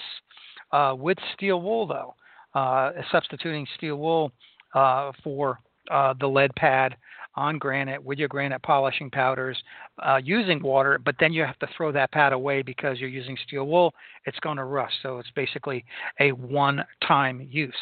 uh, 0.71 0.95
with 0.97 1.17
steel 1.33 1.61
wool, 1.61 1.85
though, 1.85 2.15
uh, 2.57 2.91
substituting 3.11 3.67
steel 3.75 3.97
wool 3.97 4.31
uh, 4.73 5.11
for 5.21 5.59
uh, 5.89 6.13
the 6.19 6.27
lead 6.27 6.53
pad 6.55 6.95
on 7.35 7.57
granite 7.57 8.03
with 8.03 8.19
your 8.19 8.27
granite 8.27 8.61
polishing 8.63 9.09
powders 9.09 9.57
uh, 10.03 10.19
using 10.23 10.61
water, 10.61 10.99
but 11.03 11.15
then 11.19 11.31
you 11.31 11.43
have 11.43 11.57
to 11.59 11.67
throw 11.75 11.91
that 11.91 12.11
pad 12.11 12.33
away 12.33 12.61
because 12.61 12.99
you're 12.99 13.09
using 13.09 13.37
steel 13.47 13.65
wool. 13.65 13.93
It's 14.25 14.39
going 14.39 14.57
to 14.57 14.65
rust. 14.65 14.95
So 15.01 15.19
it's 15.19 15.31
basically 15.35 15.85
a 16.19 16.31
one 16.31 16.83
time 17.07 17.47
use. 17.49 17.73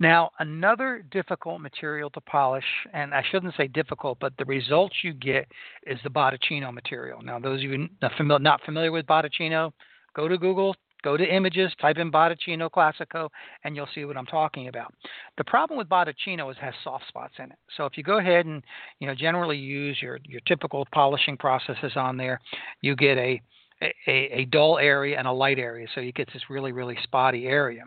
Now, 0.00 0.30
another 0.38 1.04
difficult 1.10 1.60
material 1.60 2.10
to 2.10 2.20
polish, 2.22 2.64
and 2.92 3.14
I 3.14 3.22
shouldn't 3.30 3.54
say 3.56 3.68
difficult, 3.68 4.18
but 4.20 4.32
the 4.36 4.44
results 4.44 4.96
you 5.04 5.12
get 5.12 5.46
is 5.86 5.98
the 6.02 6.10
Botticino 6.10 6.72
material. 6.72 7.22
Now, 7.22 7.38
those 7.38 7.62
of 7.62 7.70
you 7.70 7.88
not 8.00 8.60
familiar 8.64 8.90
with 8.90 9.06
Botticino, 9.06 9.72
go 10.16 10.26
to 10.26 10.38
Google, 10.38 10.74
Go 11.02 11.16
to 11.16 11.24
images, 11.24 11.72
type 11.80 11.96
in 11.96 12.12
Botticino 12.12 12.70
Classico, 12.70 13.28
and 13.64 13.74
you'll 13.74 13.88
see 13.94 14.04
what 14.04 14.16
I'm 14.16 14.26
talking 14.26 14.68
about. 14.68 14.92
The 15.40 15.44
problem 15.44 15.78
with 15.78 15.88
Botticino 15.88 16.50
is 16.50 16.58
it 16.58 16.62
has 16.62 16.74
soft 16.84 17.08
spots 17.08 17.32
in 17.38 17.46
it. 17.46 17.56
So 17.74 17.86
if 17.86 17.96
you 17.96 18.02
go 18.02 18.18
ahead 18.18 18.44
and 18.44 18.62
you 18.98 19.06
know 19.06 19.14
generally 19.14 19.56
use 19.56 19.96
your 20.02 20.18
your 20.26 20.42
typical 20.46 20.86
polishing 20.92 21.38
processes 21.38 21.92
on 21.96 22.18
there, 22.18 22.38
you 22.82 22.94
get 22.94 23.16
a 23.16 23.40
a, 23.80 23.90
a 24.06 24.44
dull 24.50 24.76
area 24.76 25.16
and 25.18 25.26
a 25.26 25.32
light 25.32 25.58
area. 25.58 25.86
So 25.94 26.02
you 26.02 26.12
get 26.12 26.28
this 26.34 26.42
really 26.50 26.72
really 26.72 26.98
spotty 27.04 27.46
area. 27.46 27.84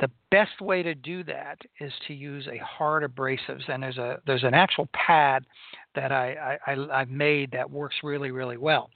The 0.00 0.10
best 0.30 0.60
way 0.60 0.82
to 0.82 0.94
do 0.94 1.24
that 1.24 1.56
is 1.80 1.90
to 2.08 2.12
use 2.12 2.46
a 2.48 2.58
hard 2.58 3.02
abrasives, 3.02 3.66
and 3.68 3.82
there's 3.82 3.96
a 3.96 4.18
there's 4.26 4.44
an 4.44 4.52
actual 4.52 4.90
pad 4.92 5.46
that 5.94 6.12
I, 6.12 6.58
I 6.66 6.76
I've 6.92 7.08
made 7.08 7.50
that 7.52 7.70
works 7.70 7.96
really 8.02 8.30
really 8.30 8.58
well 8.58 8.90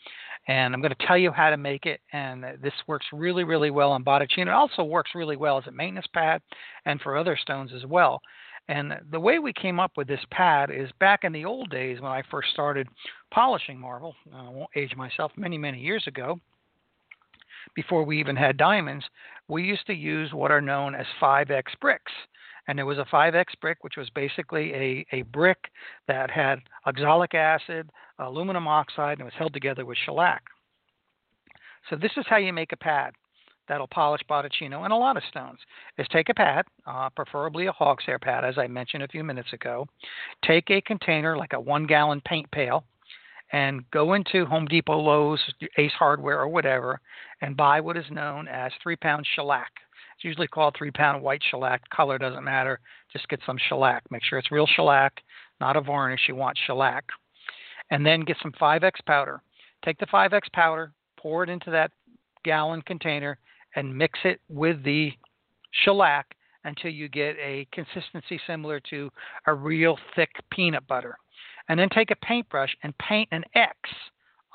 and 0.49 0.75
I'm 0.75 0.81
going 0.81 0.95
to 0.97 1.07
tell 1.07 1.19
you 1.19 1.33
how 1.33 1.51
to 1.51 1.57
make 1.57 1.87
it. 1.87 2.01
And 2.13 2.45
this 2.63 2.73
works 2.87 3.07
really, 3.13 3.45
really 3.45 3.71
well 3.71 3.93
on 3.93 4.05
Botticino. 4.05 4.43
It 4.43 4.49
also 4.49 4.85
works 4.85 5.11
really 5.15 5.37
well 5.37 5.59
as 5.59 5.67
a 5.67 5.73
maintenance 5.73 6.07
pad 6.13 6.41
and 6.85 7.01
for 7.01 7.17
other 7.17 7.37
stones 7.37 7.73
as 7.75 7.85
well. 7.85 8.21
And 8.69 8.95
the 9.11 9.21
way 9.21 9.39
we 9.39 9.53
came 9.53 9.79
up 9.79 9.93
with 9.97 10.09
this 10.09 10.25
pad 10.31 10.71
is 10.71 10.91
back 10.99 11.25
in 11.25 11.33
the 11.33 11.45
old 11.45 11.71
days 11.71 12.01
when 12.01 12.11
I 12.11 12.23
first 12.31 12.51
started 12.51 12.89
polishing 13.33 13.79
marble. 13.79 14.15
I 14.35 14.49
won't 14.49 14.71
age 14.75 14.95
myself, 14.97 15.33
many, 15.37 15.57
many 15.59 15.79
years 15.79 16.05
ago. 16.07 16.41
Before 17.75 18.05
we 18.05 18.19
even 18.19 18.37
had 18.37 18.57
diamonds, 18.57 19.05
we 19.49 19.63
used 19.63 19.87
to 19.87 19.95
use 19.95 20.33
what 20.33 20.51
are 20.51 20.61
known 20.61 20.95
as 20.95 21.07
5X 21.21 21.65
bricks 21.81 22.13
and 22.69 22.79
there 22.79 22.87
was 22.87 22.99
a 22.99 23.05
5X 23.05 23.47
brick, 23.61 23.79
which 23.83 23.97
was 23.97 24.11
basically 24.11 24.73
a, 24.75 25.07
a 25.13 25.23
brick 25.23 25.59
that 26.09 26.31
had 26.31 26.61
oxalic 26.87 27.35
acid, 27.35 27.91
aluminum 28.19 28.67
oxide, 28.67 29.13
and 29.13 29.23
it 29.23 29.25
was 29.25 29.35
held 29.39 29.53
together 29.53 29.85
with 29.85 29.99
shellac. 30.05 30.43
So 31.89 31.97
this 31.97 32.13
is 32.17 32.25
how 32.29 32.39
you 32.39 32.53
make 32.53 32.73
a 32.73 32.77
pad 32.77 33.13
that'll 33.69 33.89
polish 33.89 34.23
Botticino 34.29 34.85
and 34.85 34.93
a 34.93 34.97
lot 34.97 35.17
of 35.17 35.23
stones. 35.29 35.59
Is 35.99 36.07
take 36.11 36.29
a 36.29 36.35
pad, 36.35 36.65
uh, 36.87 37.11
preferably 37.11 37.67
a 37.67 37.73
hog's 37.73 38.05
hair 38.05 38.19
pad, 38.19 38.45
as 38.45 38.59
I 38.59 38.67
mentioned 38.67 39.03
a 39.03 39.09
few 39.09 39.25
minutes 39.25 39.53
ago. 39.53 39.87
Take 40.45 40.71
a 40.71 40.81
container 40.81 41.37
like 41.37 41.53
a 41.53 41.61
one-gallon 41.61 42.23
paint 42.25 42.51
pail, 42.51 42.85
and 43.53 43.89
go 43.91 44.15
into 44.15 44.45
Home 44.47 44.67
Depot, 44.67 44.99
Lowe's, 44.99 45.41
Ace 45.79 45.93
Hardware, 45.93 46.41
or 46.41 46.49
whatever, 46.49 47.01
and 47.41 47.57
buy 47.57 47.81
what 47.81 47.97
is 47.97 48.05
known 48.11 48.49
as 48.49 48.73
three-pound 48.83 49.27
shellac. 49.35 49.71
It's 50.17 50.25
usually 50.25 50.49
called 50.49 50.75
three 50.77 50.91
pound 50.91 51.23
white 51.23 51.43
shellac. 51.51 51.83
Color 51.91 52.19
doesn't 52.19 52.45
matter. 52.45 52.81
Just 53.13 53.29
get 53.29 53.41
some 53.45 53.59
shellac. 53.69 54.03
Make 54.11 54.25
sure 54.25 54.39
it's 54.39 54.51
real 54.51 54.67
shellac, 54.67 55.21
not 55.61 55.77
a 55.77 55.81
varnish. 55.81 56.23
You 56.27 56.35
want 56.37 56.59
shellac. 56.67 57.05
And 57.91 58.05
then 58.05 58.23
get 58.23 58.39
some 58.43 58.53
5X 58.53 58.93
powder. 59.07 59.43
Take 59.85 59.99
the 59.99 60.07
5X 60.07 60.51
powder, 60.53 60.93
pour 61.19 61.45
it 61.45 61.51
into 61.51 61.71
that 61.71 61.93
gallon 62.45 62.83
container, 62.83 63.39
and 63.77 63.97
mix 63.97 64.19
it 64.25 64.41
with 64.49 64.83
the 64.85 65.13
shellac 65.85 66.35
until 66.65 66.91
you 66.91 67.09
get 67.09 67.37
a 67.37 67.67
consistency 67.73 68.41
similar 68.47 68.81
to 68.91 69.11
a 69.47 69.55
real 69.55 69.99
thick 70.17 70.31
peanut 70.51 70.87
butter. 70.87 71.17
And 71.69 71.79
then 71.79 71.89
take 71.91 72.11
a 72.11 72.17
paintbrush 72.17 72.75
and 72.83 72.97
paint 72.99 73.29
an 73.33 73.45
X 73.55 73.77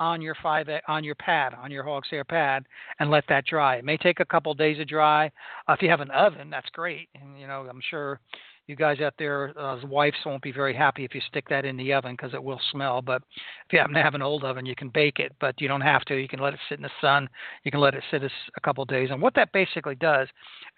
on 0.01 0.19
your 0.19 0.35
five 0.41 0.67
on 0.87 1.03
your 1.03 1.13
pad 1.15 1.53
on 1.53 1.69
your 1.69 1.83
hog's 1.83 2.09
hair 2.09 2.23
pad 2.23 2.65
and 2.99 3.11
let 3.11 3.23
that 3.29 3.45
dry. 3.45 3.75
It 3.75 3.85
may 3.85 3.97
take 3.97 4.19
a 4.19 4.25
couple 4.25 4.51
of 4.51 4.57
days 4.57 4.77
to 4.77 4.85
dry. 4.85 5.31
Uh, 5.67 5.73
if 5.73 5.81
you 5.83 5.89
have 5.89 6.01
an 6.01 6.09
oven, 6.09 6.49
that's 6.49 6.69
great. 6.71 7.07
And 7.21 7.39
you 7.39 7.45
know, 7.45 7.67
I'm 7.69 7.81
sure 7.87 8.19
you 8.65 8.75
guys 8.75 8.99
out 8.99 9.13
there 9.19 9.53
uh, 9.59 9.77
wives 9.85 10.17
won't 10.25 10.41
be 10.41 10.51
very 10.51 10.73
happy 10.73 11.05
if 11.05 11.13
you 11.13 11.21
stick 11.27 11.47
that 11.49 11.65
in 11.65 11.77
the 11.77 11.93
oven 11.93 12.13
because 12.13 12.33
it 12.33 12.43
will 12.43 12.59
smell. 12.71 13.03
But 13.03 13.21
if 13.67 13.73
you 13.73 13.79
happen 13.79 13.93
to 13.93 14.01
have 14.01 14.15
an 14.15 14.23
old 14.23 14.43
oven, 14.43 14.65
you 14.65 14.75
can 14.75 14.89
bake 14.89 15.19
it, 15.19 15.33
but 15.39 15.61
you 15.61 15.67
don't 15.67 15.81
have 15.81 16.03
to. 16.05 16.15
You 16.15 16.27
can 16.27 16.39
let 16.39 16.53
it 16.53 16.59
sit 16.67 16.79
in 16.79 16.83
the 16.83 16.89
sun. 16.99 17.29
You 17.63 17.69
can 17.69 17.79
let 17.79 17.93
it 17.93 18.03
sit 18.09 18.23
a, 18.23 18.29
a 18.57 18.61
couple 18.61 18.81
of 18.81 18.89
days. 18.89 19.09
And 19.11 19.21
what 19.21 19.35
that 19.35 19.51
basically 19.51 19.95
does 19.95 20.27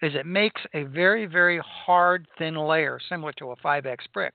is 0.02 0.14
it 0.14 0.26
makes 0.26 0.60
a 0.74 0.82
very, 0.82 1.24
very 1.24 1.60
hard, 1.64 2.26
thin 2.36 2.56
layer, 2.56 2.98
similar 3.08 3.32
to 3.38 3.52
a 3.52 3.56
5X 3.56 3.98
brick. 4.12 4.34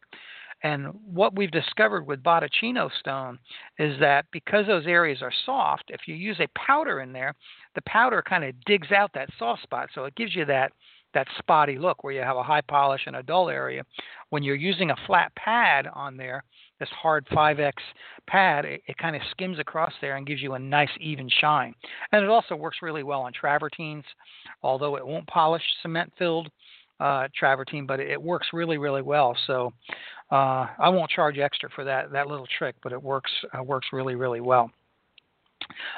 And 0.64 0.88
what 1.06 1.36
we've 1.36 1.52
discovered 1.52 2.06
with 2.06 2.24
Botticino 2.24 2.90
stone 3.00 3.40
is 3.78 4.00
that 4.00 4.26
because 4.32 4.68
those 4.68 4.88
areas 4.88 5.22
are 5.22 5.32
soft, 5.46 5.86
if 5.88 6.02
you 6.08 6.16
use 6.16 6.40
a 6.40 6.60
powder 6.60 7.00
in 7.00 7.14
there, 7.14 7.34
the 7.76 7.82
powder 7.86 8.22
kind 8.22 8.44
of 8.44 8.60
digs 8.66 8.92
out 8.92 9.12
that 9.14 9.30
soft 9.38 9.64
spot. 9.64 9.90
So 9.96 10.06
it 10.06 10.16
gives 10.16 10.36
you 10.36 10.46
that 10.46 10.72
that 11.14 11.28
spotty 11.40 11.78
look 11.78 12.04
where 12.04 12.14
you 12.14 12.22
have 12.22 12.38
a 12.38 12.44
high 12.44 12.62
polish 12.62 13.02
and 13.08 13.16
a 13.16 13.24
dull 13.24 13.50
area. 13.50 13.84
When 14.30 14.44
you're 14.44 14.56
using 14.56 14.92
a 14.92 14.96
flat 15.08 15.34
pad 15.36 15.88
on 15.94 16.18
there, 16.18 16.44
this 16.80 16.90
hard 16.90 17.26
5X 17.28 17.74
pad, 18.28 18.66
it, 18.66 18.82
it 18.88 18.98
kind 18.98 19.16
of 19.16 19.22
skims 19.32 19.60
across 19.60 19.92
there 20.02 20.16
and 20.16 20.28
gives 20.28 20.42
you 20.42 20.54
a 20.54 20.60
nice 20.60 20.90
even 21.00 21.30
shine. 21.42 21.74
And 22.12 22.24
it 22.24 22.30
also 22.30 22.56
works 22.56 22.78
really 22.82 23.04
well 23.04 23.22
on 23.22 23.34
travertines, 23.34 24.04
although 24.62 24.96
it 24.96 25.06
won't 25.06 25.28
polish 25.28 25.64
cement 25.82 26.14
filled 26.18 26.50
uh, 27.00 27.28
travertine, 27.38 27.86
but 27.86 28.00
it, 28.00 28.22
works 28.22 28.48
really, 28.54 28.78
really 28.78 29.02
well. 29.02 29.36
So 29.48 29.74
uh, 30.32 30.68
I 30.78 30.90
won't 30.90 31.10
charge 31.10 31.38
extra 31.38 31.70
for 31.70 31.84
that 31.86 32.12
that 32.12 32.28
little 32.28 32.48
trick, 32.58 32.76
but 32.84 32.92
it 32.92 33.02
works 33.02 33.32
uh, 33.58 33.64
works 33.64 33.88
really 33.92 34.16
really 34.16 34.42
well. 34.42 34.72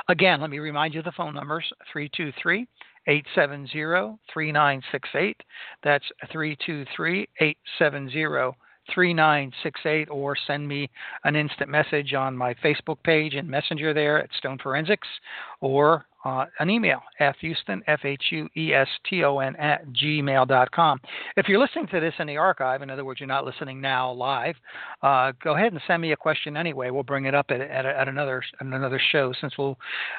Again, 0.09 0.41
let 0.41 0.49
me 0.49 0.59
remind 0.59 0.93
you 0.93 1.01
the 1.01 1.11
phone 1.11 1.33
numbers 1.33 1.65
323 1.91 2.67
870 3.07 4.17
3968. 4.33 5.37
That's 5.83 6.05
323 6.31 7.27
870 7.39 8.57
3968 8.93 10.09
or 10.09 10.35
send 10.47 10.67
me 10.67 10.89
an 11.23 11.35
instant 11.35 11.69
message 11.69 12.13
on 12.13 12.35
my 12.35 12.53
Facebook 12.55 12.97
page 13.03 13.35
and 13.35 13.47
Messenger 13.47 13.93
there 13.93 14.19
at 14.21 14.29
Stone 14.37 14.59
Forensics 14.59 15.07
or 15.59 16.05
uh, 16.23 16.45
an 16.59 16.69
email, 16.69 17.01
fhueston, 17.19 17.81
F-H-U-E-S-T-O-N, 17.87 19.55
at 19.55 19.87
gmail.com. 19.87 21.01
If 21.35 21.47
you're 21.47 21.59
listening 21.59 21.87
to 21.87 21.99
this 21.99 22.13
in 22.19 22.27
the 22.27 22.37
archive, 22.37 22.81
in 22.81 22.89
other 22.89 23.03
words, 23.03 23.19
you're 23.19 23.27
not 23.27 23.45
listening 23.45 23.81
now 23.81 24.11
live, 24.11 24.55
uh, 25.01 25.31
go 25.43 25.55
ahead 25.55 25.73
and 25.73 25.81
send 25.87 26.01
me 26.01 26.11
a 26.11 26.17
question 26.17 26.55
anyway. 26.55 26.91
We'll 26.91 27.03
bring 27.03 27.25
it 27.25 27.33
up 27.33 27.47
at, 27.49 27.61
at, 27.61 27.85
at 27.85 28.07
another 28.07 28.43
at 28.59 28.67
another 28.67 29.01
show 29.11 29.33
since 29.41 29.57
we'll 29.57 29.77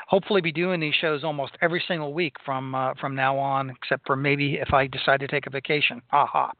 hopefully 0.09 0.41
be 0.41 0.53
doing 0.53 0.81
these 0.81 0.95
shows 1.01 1.23
almost 1.23 1.53
every 1.61 1.83
single 1.87 2.13
week 2.13 2.35
from 2.45 2.75
uh, 2.75 2.95
from 3.01 3.15
now 3.15 3.39
on, 3.39 3.71
except 3.71 4.07
for 4.07 4.17
maybe 4.17 4.55
if 4.55 4.73
I 4.75 4.89
decide 4.89 5.21
to 5.21 5.29
take 5.29 5.47
a 5.47 5.51
vacation. 5.51 6.03
Aha. 6.11 6.51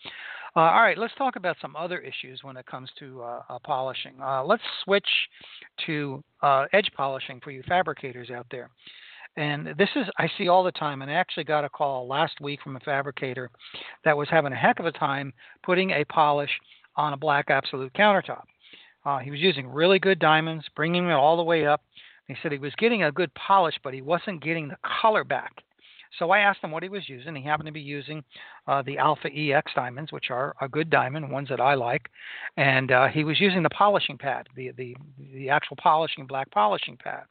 Uh, 0.55 0.61
all 0.61 0.83
right, 0.83 0.99
let's 0.99 1.15
talk 1.17 1.37
about 1.37 1.57
some 1.63 1.75
other 1.77 1.99
issues 1.99 2.41
when 2.43 2.59
it 2.59 2.67
comes 2.67 2.91
to 2.99 3.23
uh, 3.23 3.43
uh, 3.49 3.59
polishing. 3.65 4.13
Uh, 4.23 4.45
let's 4.45 4.63
switch 4.85 5.09
to 5.87 6.23
uh, 6.43 6.67
edge 6.75 6.91
polishing 6.95 7.41
for 7.43 7.51
you 7.51 7.63
fabricators 7.67 8.31
out 8.31 8.47
there. 8.51 8.69
And 9.37 9.69
this 9.79 9.89
is, 9.97 10.05
I 10.19 10.29
see 10.37 10.49
all 10.49 10.63
the 10.63 10.73
time, 10.73 11.01
and 11.01 11.11
I 11.11 11.15
actually 11.15 11.45
got 11.45 11.65
a 11.65 11.71
call 11.71 12.07
last 12.07 12.39
week 12.43 12.61
from 12.63 12.77
a 12.77 12.81
fabricator 12.81 13.51
that 14.05 14.15
was 14.15 14.29
having 14.31 14.53
a 14.53 14.57
heck 14.57 14.79
of 14.79 14.85
a 14.85 14.93
time 14.93 15.33
putting 15.63 15.91
a 15.91 16.05
polish 16.05 16.51
on 16.97 17.15
a 17.15 17.17
black 17.17 17.47
absolute 17.49 17.95
countertop. 17.95 18.43
Uh, 19.07 19.19
he 19.21 19.31
was 19.31 19.41
using 19.41 19.67
really 19.67 19.99
good 19.99 20.19
diamonds, 20.19 20.67
bringing 20.77 21.07
it 21.07 21.13
all 21.13 21.39
the 21.39 21.43
way 21.43 21.67
up. 21.67 21.83
He 22.29 22.37
said 22.43 22.53
he 22.53 22.59
was 22.59 22.75
getting 22.77 23.05
a 23.05 23.13
good 23.13 23.33
polish, 23.35 23.75
but 23.83 23.95
he 23.95 24.03
wasn't 24.03 24.45
getting 24.45 24.69
the 24.69 24.77
color 25.01 25.25
back. 25.25 25.63
So 26.19 26.31
I 26.31 26.41
asked 26.41 26.63
him 26.63 26.71
what 26.71 26.83
he 26.83 26.89
was 26.89 27.09
using. 27.09 27.35
He 27.35 27.43
happened 27.43 27.67
to 27.67 27.73
be 27.73 27.81
using 27.81 28.23
uh, 28.67 28.83
the 28.83 28.99
Alpha 28.99 29.29
EX 29.33 29.73
diamonds, 29.75 30.13
which 30.13 30.31
are 30.31 30.55
a 30.61 30.69
good 30.69 30.91
diamond, 30.91 31.31
ones 31.31 31.49
that 31.49 31.61
I 31.61 31.75
like, 31.75 32.09
and 32.57 32.91
uh, 32.93 33.09
he 33.09 33.25
was 33.25 33.41
using 33.41 33.63
the 33.63 33.71
polishing 33.71 34.19
pad, 34.19 34.49
the 34.55 34.73
the 34.77 34.97
the 35.33 35.49
actual 35.49 35.77
polishing 35.77 36.27
black 36.27 36.51
polishing 36.51 36.97
pad. 36.97 37.25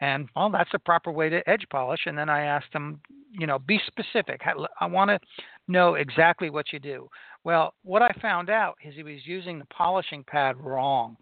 And 0.00 0.28
well, 0.34 0.50
that's 0.50 0.72
the 0.72 0.80
proper 0.80 1.12
way 1.12 1.28
to 1.28 1.48
edge 1.48 1.64
polish. 1.70 2.00
And 2.06 2.18
then 2.18 2.28
I 2.28 2.42
asked 2.42 2.72
him, 2.72 3.00
you 3.30 3.46
know, 3.46 3.60
be 3.60 3.80
specific. 3.86 4.40
I 4.80 4.86
want 4.86 5.10
to 5.10 5.20
know 5.68 5.94
exactly 5.94 6.50
what 6.50 6.72
you 6.72 6.80
do. 6.80 7.08
Well, 7.44 7.74
what 7.84 8.02
I 8.02 8.12
found 8.20 8.50
out 8.50 8.76
is 8.84 8.94
he 8.94 9.04
was 9.04 9.24
using 9.24 9.60
the 9.60 9.64
polishing 9.66 10.24
pad 10.26 10.56
wrong. 10.56 11.16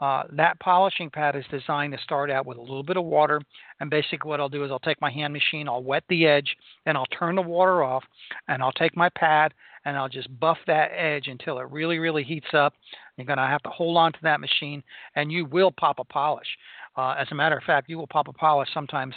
Uh, 0.00 0.24
that 0.32 0.58
polishing 0.60 1.10
pad 1.10 1.36
is 1.36 1.44
designed 1.50 1.92
to 1.92 1.98
start 2.02 2.30
out 2.30 2.46
with 2.46 2.58
a 2.58 2.60
little 2.60 2.82
bit 2.82 2.96
of 2.96 3.04
water. 3.04 3.40
And 3.80 3.90
basically, 3.90 4.28
what 4.28 4.40
I'll 4.40 4.48
do 4.48 4.64
is 4.64 4.70
I'll 4.70 4.78
take 4.78 5.00
my 5.00 5.10
hand 5.10 5.32
machine, 5.32 5.68
I'll 5.68 5.82
wet 5.82 6.04
the 6.08 6.26
edge, 6.26 6.56
and 6.86 6.96
I'll 6.96 7.06
turn 7.06 7.36
the 7.36 7.42
water 7.42 7.82
off, 7.82 8.04
and 8.48 8.62
I'll 8.62 8.72
take 8.72 8.96
my 8.96 9.08
pad 9.10 9.52
and 9.84 9.96
I'll 9.96 10.08
just 10.08 10.28
buff 10.38 10.58
that 10.66 10.90
edge 10.96 11.26
until 11.26 11.58
it 11.58 11.68
really, 11.70 11.98
really 11.98 12.22
heats 12.22 12.46
up. 12.54 12.74
You're 13.16 13.26
going 13.26 13.38
to 13.38 13.46
have 13.46 13.62
to 13.64 13.70
hold 13.70 13.96
on 13.96 14.12
to 14.12 14.18
that 14.22 14.40
machine, 14.40 14.82
and 15.16 15.30
you 15.30 15.44
will 15.44 15.72
pop 15.72 15.98
a 15.98 16.04
polish. 16.04 16.46
Uh, 16.96 17.14
as 17.18 17.26
a 17.30 17.34
matter 17.34 17.56
of 17.56 17.64
fact, 17.64 17.88
you 17.88 17.98
will 17.98 18.06
pop 18.06 18.28
a 18.28 18.32
polish 18.32 18.68
sometimes 18.72 19.14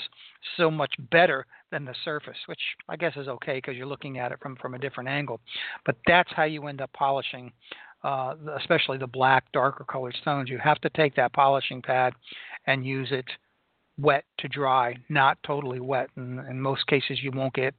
so 0.57 0.71
much 0.71 0.93
better 1.11 1.45
than 1.71 1.85
the 1.85 1.95
surface, 2.03 2.37
which 2.45 2.59
I 2.87 2.95
guess 2.95 3.13
is 3.17 3.27
okay 3.27 3.55
because 3.55 3.75
you're 3.75 3.85
looking 3.85 4.17
at 4.17 4.31
it 4.31 4.39
from, 4.41 4.55
from 4.55 4.75
a 4.75 4.79
different 4.79 5.09
angle. 5.09 5.39
But 5.85 5.97
that's 6.07 6.31
how 6.33 6.43
you 6.43 6.67
end 6.67 6.81
up 6.81 6.91
polishing 6.93 7.51
uh, 8.05 8.35
especially 8.59 8.97
the 8.97 9.07
black, 9.07 9.51
darker 9.51 9.83
colored 9.83 10.15
stones, 10.21 10.49
you 10.49 10.59
have 10.59 10.79
to 10.81 10.89
take 10.91 11.15
that 11.15 11.33
polishing 11.33 11.81
pad 11.81 12.13
and 12.67 12.85
use 12.85 13.09
it 13.11 13.25
wet 13.97 14.23
to 14.37 14.47
dry, 14.47 14.95
not 15.09 15.37
totally 15.45 15.79
wet. 15.79 16.09
And 16.15 16.39
in 16.47 16.61
most 16.61 16.85
cases, 16.87 17.19
you 17.21 17.31
won't 17.31 17.53
get 17.53 17.73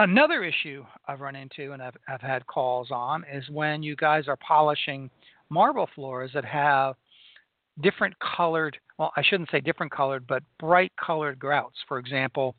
Another 0.00 0.44
issue 0.44 0.84
I've 1.08 1.18
run 1.18 1.34
into 1.34 1.72
and 1.72 1.82
I've, 1.82 1.96
I've 2.08 2.20
had 2.20 2.46
calls 2.46 2.92
on 2.92 3.24
is 3.32 3.42
when 3.50 3.82
you 3.82 3.96
guys 3.96 4.28
are 4.28 4.36
polishing 4.36 5.10
marble 5.50 5.88
floors 5.92 6.30
that 6.34 6.44
have 6.44 6.94
different 7.82 8.14
colored, 8.20 8.76
well, 8.96 9.10
I 9.16 9.22
shouldn't 9.24 9.50
say 9.50 9.60
different 9.60 9.90
colored, 9.90 10.24
but 10.28 10.44
bright 10.60 10.92
colored 11.04 11.40
grouts. 11.40 11.74
For 11.88 11.98
example, 11.98 12.54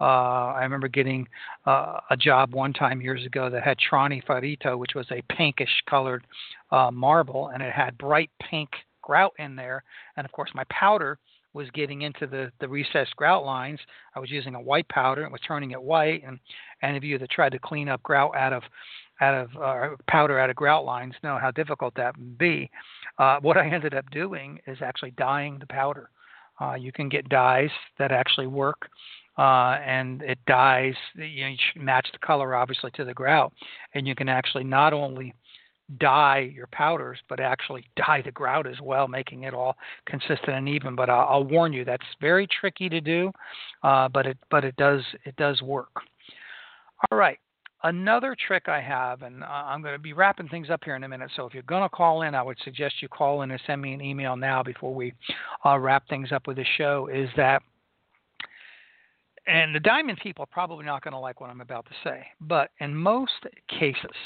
uh, 0.00 0.04
I 0.54 0.62
remember 0.62 0.88
getting 0.88 1.26
uh, 1.66 2.00
a 2.10 2.16
job 2.16 2.54
one 2.54 2.72
time 2.72 3.00
years 3.00 3.24
ago 3.26 3.50
that 3.50 3.62
had 3.62 3.78
Trani 3.78 4.24
Ferrito, 4.24 4.76
which 4.76 4.94
was 4.94 5.06
a 5.10 5.22
pinkish 5.34 5.82
colored 5.88 6.26
uh, 6.70 6.90
marble, 6.90 7.48
and 7.48 7.62
it 7.62 7.72
had 7.72 7.98
bright 7.98 8.30
pink 8.40 8.70
grout 9.02 9.32
in 9.38 9.56
there. 9.56 9.82
And 10.16 10.24
of 10.24 10.32
course, 10.32 10.50
my 10.54 10.64
powder 10.70 11.18
was 11.54 11.70
getting 11.70 12.02
into 12.02 12.26
the, 12.26 12.52
the 12.60 12.68
recessed 12.68 13.16
grout 13.16 13.44
lines. 13.44 13.80
I 14.14 14.20
was 14.20 14.30
using 14.30 14.54
a 14.54 14.60
white 14.60 14.88
powder 14.88 15.24
and 15.24 15.32
was 15.32 15.40
turning 15.46 15.72
it 15.72 15.82
white. 15.82 16.22
And 16.24 16.38
any 16.82 16.96
of 16.96 17.04
you 17.04 17.18
that 17.18 17.30
tried 17.30 17.52
to 17.52 17.58
clean 17.58 17.88
up 17.88 18.02
grout 18.02 18.36
out 18.36 18.52
of 18.52 18.62
out 19.20 19.34
of 19.34 19.48
uh, 19.60 19.96
powder 20.06 20.38
out 20.38 20.48
of 20.48 20.54
grout 20.54 20.84
lines 20.84 21.12
know 21.24 21.38
how 21.40 21.50
difficult 21.50 21.92
that 21.96 22.16
would 22.16 22.38
be. 22.38 22.70
Uh, 23.18 23.38
what 23.40 23.56
I 23.56 23.68
ended 23.68 23.94
up 23.94 24.08
doing 24.10 24.60
is 24.68 24.78
actually 24.80 25.10
dyeing 25.12 25.58
the 25.58 25.66
powder. 25.66 26.10
Uh, 26.60 26.74
you 26.74 26.92
can 26.92 27.08
get 27.08 27.28
dyes 27.28 27.70
that 27.98 28.12
actually 28.12 28.46
work 28.46 28.88
uh, 29.38 29.78
and 29.84 30.20
it 30.22 30.38
dyes. 30.46 30.94
You, 31.14 31.44
know, 31.44 31.50
you 31.50 31.56
should 31.72 31.82
match 31.82 32.08
the 32.12 32.18
color 32.18 32.54
obviously 32.54 32.90
to 32.92 33.04
the 33.04 33.14
grout, 33.14 33.52
and 33.94 34.06
you 34.06 34.14
can 34.14 34.28
actually 34.28 34.64
not 34.64 34.92
only 34.92 35.32
dye 35.98 36.50
your 36.54 36.66
powders, 36.66 37.18
but 37.28 37.40
actually 37.40 37.84
dye 37.96 38.22
the 38.22 38.32
grout 38.32 38.66
as 38.66 38.80
well, 38.82 39.08
making 39.08 39.44
it 39.44 39.54
all 39.54 39.76
consistent 40.06 40.50
and 40.50 40.68
even. 40.68 40.94
But 40.94 41.08
I'll, 41.08 41.28
I'll 41.28 41.44
warn 41.44 41.72
you, 41.72 41.84
that's 41.84 42.04
very 42.20 42.46
tricky 42.60 42.88
to 42.88 43.00
do, 43.00 43.30
uh, 43.82 44.08
but 44.08 44.26
it 44.26 44.38
but 44.50 44.64
it 44.64 44.76
does 44.76 45.02
it 45.24 45.36
does 45.36 45.62
work. 45.62 45.92
All 47.10 47.18
right. 47.18 47.38
Another 47.84 48.34
trick 48.44 48.64
I 48.66 48.80
have, 48.80 49.22
and 49.22 49.44
I'm 49.44 49.82
going 49.82 49.94
to 49.94 50.00
be 50.00 50.12
wrapping 50.12 50.48
things 50.48 50.68
up 50.68 50.80
here 50.84 50.96
in 50.96 51.04
a 51.04 51.08
minute. 51.08 51.30
So 51.36 51.46
if 51.46 51.54
you're 51.54 51.62
going 51.62 51.84
to 51.84 51.88
call 51.88 52.22
in, 52.22 52.34
I 52.34 52.42
would 52.42 52.58
suggest 52.64 52.96
you 53.00 53.06
call 53.06 53.42
in 53.42 53.52
and 53.52 53.60
send 53.68 53.80
me 53.80 53.94
an 53.94 54.00
email 54.00 54.34
now 54.34 54.64
before 54.64 54.92
we 54.92 55.14
uh, 55.64 55.78
wrap 55.78 56.08
things 56.08 56.32
up 56.32 56.48
with 56.48 56.56
the 56.56 56.64
show. 56.76 57.06
Is 57.06 57.28
that 57.36 57.62
and 59.48 59.74
the 59.74 59.80
diamond 59.80 60.18
people 60.22 60.42
are 60.42 60.52
probably 60.52 60.84
not 60.84 61.02
going 61.02 61.12
to 61.12 61.18
like 61.18 61.40
what 61.40 61.50
I'm 61.50 61.60
about 61.60 61.86
to 61.86 62.08
say, 62.08 62.26
but 62.40 62.70
in 62.80 62.94
most 62.94 63.32
cases, 63.68 64.16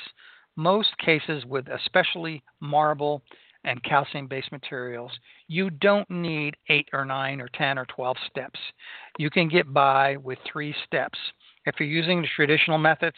most 0.56 0.96
cases 0.98 1.44
with 1.46 1.66
especially 1.68 2.42
marble 2.60 3.22
and 3.64 3.82
calcium 3.84 4.26
based 4.26 4.50
materials, 4.50 5.12
you 5.46 5.70
don't 5.70 6.10
need 6.10 6.56
eight 6.68 6.88
or 6.92 7.04
nine 7.04 7.40
or 7.40 7.48
10 7.54 7.78
or 7.78 7.86
12 7.86 8.16
steps. 8.28 8.58
You 9.18 9.30
can 9.30 9.48
get 9.48 9.72
by 9.72 10.16
with 10.16 10.38
three 10.52 10.74
steps. 10.84 11.18
If 11.64 11.76
you're 11.78 11.88
using 11.88 12.22
the 12.22 12.28
traditional 12.34 12.78
methods, 12.78 13.16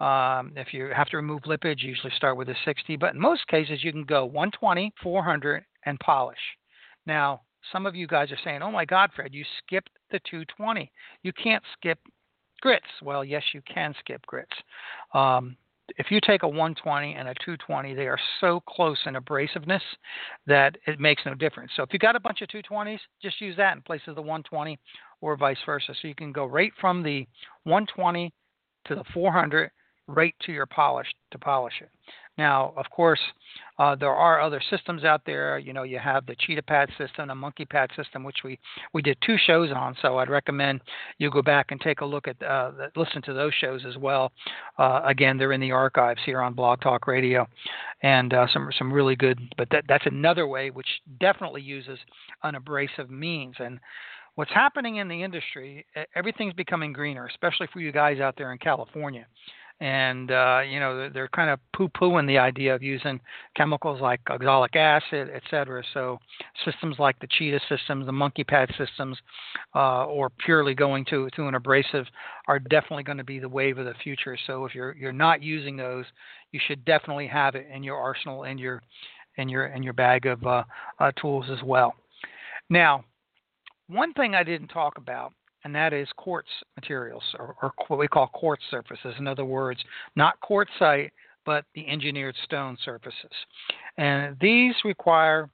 um, 0.00 0.52
if 0.56 0.72
you 0.72 0.90
have 0.94 1.08
to 1.08 1.16
remove 1.16 1.46
lippage, 1.46 1.82
you 1.82 1.90
usually 1.90 2.12
start 2.16 2.36
with 2.36 2.48
a 2.50 2.54
60, 2.64 2.96
but 2.96 3.14
in 3.14 3.20
most 3.20 3.46
cases, 3.48 3.82
you 3.82 3.92
can 3.92 4.04
go 4.04 4.24
120, 4.24 4.92
400, 5.02 5.64
and 5.86 5.98
polish. 6.00 6.38
Now, 7.06 7.42
some 7.72 7.86
of 7.86 7.94
you 7.94 8.06
guys 8.06 8.30
are 8.32 8.38
saying, 8.44 8.62
"Oh 8.62 8.70
my 8.70 8.84
God, 8.84 9.10
Fred, 9.14 9.34
you 9.34 9.44
skipped 9.58 9.90
the 10.10 10.20
220. 10.20 10.90
You 11.22 11.32
can't 11.32 11.64
skip 11.72 11.98
grits." 12.60 12.86
Well, 13.02 13.24
yes, 13.24 13.42
you 13.52 13.62
can 13.62 13.94
skip 14.00 14.24
grits. 14.26 14.56
Um, 15.14 15.56
if 15.98 16.10
you 16.10 16.20
take 16.20 16.42
a 16.42 16.48
120 16.48 17.14
and 17.14 17.28
a 17.28 17.34
220, 17.34 17.94
they 17.94 18.06
are 18.06 18.18
so 18.40 18.60
close 18.60 18.98
in 19.06 19.14
abrasiveness 19.14 19.82
that 20.46 20.76
it 20.86 21.00
makes 21.00 21.22
no 21.26 21.34
difference. 21.34 21.72
So 21.74 21.82
if 21.82 21.92
you 21.92 21.98
got 21.98 22.16
a 22.16 22.20
bunch 22.20 22.42
of 22.42 22.48
220s, 22.48 23.00
just 23.20 23.40
use 23.40 23.56
that 23.56 23.76
in 23.76 23.82
place 23.82 24.02
of 24.06 24.14
the 24.14 24.22
120, 24.22 24.78
or 25.20 25.36
vice 25.36 25.58
versa. 25.66 25.94
So 26.00 26.08
you 26.08 26.14
can 26.14 26.32
go 26.32 26.46
right 26.46 26.72
from 26.80 27.02
the 27.02 27.26
120 27.64 28.32
to 28.86 28.94
the 28.94 29.04
400 29.12 29.70
right 30.06 30.34
to 30.42 30.52
your 30.52 30.66
polish 30.66 31.06
to 31.30 31.38
polish 31.38 31.74
it. 31.80 31.90
Now, 32.40 32.72
of 32.78 32.88
course, 32.88 33.20
uh, 33.78 33.96
there 33.96 34.14
are 34.14 34.40
other 34.40 34.62
systems 34.70 35.04
out 35.04 35.20
there. 35.26 35.58
You 35.58 35.74
know, 35.74 35.82
you 35.82 35.98
have 35.98 36.24
the 36.24 36.34
Cheetah 36.34 36.62
Pad 36.62 36.88
system, 36.96 37.28
the 37.28 37.34
Monkey 37.34 37.66
Pad 37.66 37.90
system, 37.94 38.24
which 38.24 38.38
we 38.42 38.58
we 38.94 39.02
did 39.02 39.18
two 39.20 39.36
shows 39.46 39.70
on. 39.70 39.94
So 40.00 40.16
I'd 40.16 40.30
recommend 40.30 40.80
you 41.18 41.30
go 41.30 41.42
back 41.42 41.66
and 41.70 41.78
take 41.78 42.00
a 42.00 42.04
look 42.06 42.26
at, 42.28 42.42
uh, 42.42 42.70
listen 42.96 43.20
to 43.26 43.34
those 43.34 43.52
shows 43.60 43.84
as 43.86 43.98
well. 43.98 44.32
Uh, 44.78 45.02
again, 45.04 45.36
they're 45.36 45.52
in 45.52 45.60
the 45.60 45.72
archives 45.72 46.22
here 46.24 46.40
on 46.40 46.54
Blog 46.54 46.80
Talk 46.80 47.06
Radio, 47.06 47.46
and 48.02 48.32
uh, 48.32 48.46
some 48.54 48.70
some 48.78 48.90
really 48.90 49.16
good. 49.16 49.38
But 49.58 49.68
that 49.72 49.84
that's 49.86 50.06
another 50.06 50.46
way 50.46 50.70
which 50.70 50.88
definitely 51.20 51.60
uses 51.60 51.98
an 52.42 52.54
abrasive 52.54 53.10
means 53.10 53.56
and 53.58 53.78
what's 54.36 54.52
happening 54.52 54.96
in 54.96 55.08
the 55.08 55.22
industry, 55.22 55.84
everything's 56.14 56.54
becoming 56.54 56.94
greener, 56.94 57.26
especially 57.26 57.66
for 57.70 57.80
you 57.80 57.92
guys 57.92 58.20
out 58.20 58.34
there 58.38 58.52
in 58.52 58.58
California 58.58 59.26
and 59.80 60.30
uh, 60.30 60.60
you 60.68 60.78
know 60.78 61.08
they're, 61.08 61.28
kind 61.28 61.48
of 61.48 61.58
poo-pooing 61.74 62.26
the 62.26 62.38
idea 62.38 62.74
of 62.74 62.82
using 62.82 63.18
chemicals 63.56 64.00
like 64.00 64.20
oxalic 64.28 64.76
acid, 64.76 65.30
et 65.32 65.42
cetera. 65.50 65.82
So 65.94 66.18
systems 66.64 66.96
like 66.98 67.18
the 67.18 67.28
Cheetah 67.38 67.60
systems, 67.68 68.06
the 68.06 68.12
Monkey 68.12 68.44
Pad 68.44 68.70
systems, 68.76 69.16
uh, 69.74 70.04
or 70.04 70.30
purely 70.44 70.74
going 70.74 71.04
to 71.06 71.28
to 71.36 71.46
an 71.48 71.54
abrasive 71.54 72.06
are 72.46 72.58
definitely 72.58 73.04
going 73.04 73.18
to 73.18 73.24
be 73.24 73.38
the 73.38 73.48
wave 73.48 73.78
of 73.78 73.86
the 73.86 73.94
future. 74.02 74.36
So 74.46 74.64
if 74.66 74.74
you're 74.74 74.94
you're 74.96 75.12
not 75.12 75.42
using 75.42 75.76
those, 75.76 76.04
you 76.52 76.60
should 76.66 76.84
definitely 76.84 77.26
have 77.28 77.54
it 77.54 77.66
in 77.74 77.82
your 77.82 77.96
arsenal 77.96 78.44
and 78.44 78.60
your 78.60 78.82
in 79.36 79.48
your 79.48 79.66
in 79.66 79.82
your 79.82 79.94
bag 79.94 80.26
of 80.26 80.44
uh, 80.46 80.64
uh, 80.98 81.12
tools 81.12 81.46
as 81.50 81.62
well. 81.64 81.94
Now, 82.68 83.04
one 83.88 84.12
thing 84.12 84.34
I 84.34 84.44
didn't 84.44 84.68
talk 84.68 84.98
about 84.98 85.32
and 85.64 85.74
that 85.74 85.92
is 85.92 86.08
quartz 86.16 86.48
materials, 86.76 87.22
or, 87.38 87.54
or 87.62 87.72
what 87.88 87.98
we 87.98 88.08
call 88.08 88.28
quartz 88.28 88.62
surfaces. 88.70 89.14
In 89.18 89.26
other 89.26 89.44
words, 89.44 89.80
not 90.16 90.40
quartzite, 90.40 91.10
but 91.44 91.64
the 91.74 91.86
engineered 91.88 92.36
stone 92.44 92.76
surfaces. 92.84 93.30
And 93.96 94.36
these 94.40 94.74
require, 94.84 95.48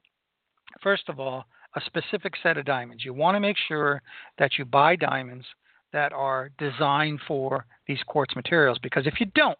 first 0.81 1.09
of 1.09 1.19
all, 1.19 1.45
a 1.75 1.81
specific 1.85 2.33
set 2.41 2.57
of 2.57 2.65
diamonds. 2.65 3.05
You 3.05 3.13
want 3.13 3.35
to 3.35 3.39
make 3.39 3.57
sure 3.67 4.01
that 4.37 4.51
you 4.57 4.65
buy 4.65 4.95
diamonds 4.95 5.45
that 5.93 6.11
are 6.13 6.49
designed 6.57 7.19
for 7.27 7.65
these 7.87 7.99
quartz 8.07 8.35
materials 8.35 8.77
because 8.81 9.07
if 9.07 9.19
you 9.19 9.27
don't, 9.35 9.57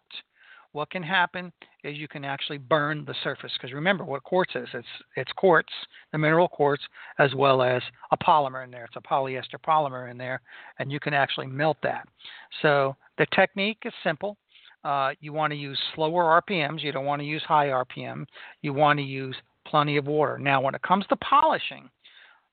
what 0.72 0.90
can 0.90 1.02
happen 1.02 1.52
is 1.84 1.96
you 1.96 2.08
can 2.08 2.24
actually 2.24 2.58
burn 2.58 3.04
the 3.06 3.14
surface. 3.24 3.52
Because 3.54 3.72
remember 3.72 4.04
what 4.04 4.22
quartz 4.22 4.52
is 4.54 4.68
it's 4.74 4.86
it's 5.16 5.32
quartz 5.32 5.72
the 6.12 6.18
mineral 6.18 6.48
quartz 6.48 6.82
as 7.18 7.34
well 7.34 7.62
as 7.62 7.82
a 8.12 8.16
polymer 8.16 8.64
in 8.64 8.70
there. 8.70 8.84
It's 8.84 8.96
a 8.96 9.00
polyester 9.00 9.58
polymer 9.66 10.10
in 10.10 10.18
there 10.18 10.40
and 10.78 10.92
you 10.92 11.00
can 11.00 11.14
actually 11.14 11.46
melt 11.46 11.78
that. 11.82 12.06
So 12.62 12.96
the 13.16 13.26
technique 13.34 13.78
is 13.84 13.92
simple. 14.04 14.36
Uh, 14.84 15.10
you 15.20 15.32
want 15.32 15.52
to 15.52 15.56
use 15.56 15.78
slower 15.96 16.40
rpms 16.40 16.80
you 16.82 16.92
don't 16.92 17.04
want 17.04 17.20
to 17.20 17.26
use 17.26 17.42
high 17.42 17.66
rpm 17.66 18.24
you 18.62 18.72
want 18.72 18.96
to 18.96 19.04
use 19.04 19.34
plenty 19.66 19.96
of 19.96 20.06
water. 20.06 20.38
Now 20.38 20.60
when 20.60 20.74
it 20.74 20.82
comes 20.82 21.04
to 21.08 21.16
polishing 21.16 21.90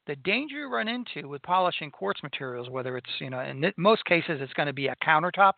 the 0.07 0.15
danger 0.17 0.59
you 0.59 0.69
run 0.69 0.87
into 0.87 1.27
with 1.27 1.41
polishing 1.41 1.89
quartz 1.91 2.21
materials, 2.21 2.69
whether 2.69 2.97
it's, 2.97 3.09
you 3.19 3.29
know, 3.29 3.39
in 3.39 3.71
most 3.77 4.05
cases 4.05 4.39
it's 4.41 4.53
going 4.53 4.67
to 4.67 4.73
be 4.73 4.87
a 4.87 4.95
countertop, 5.03 5.53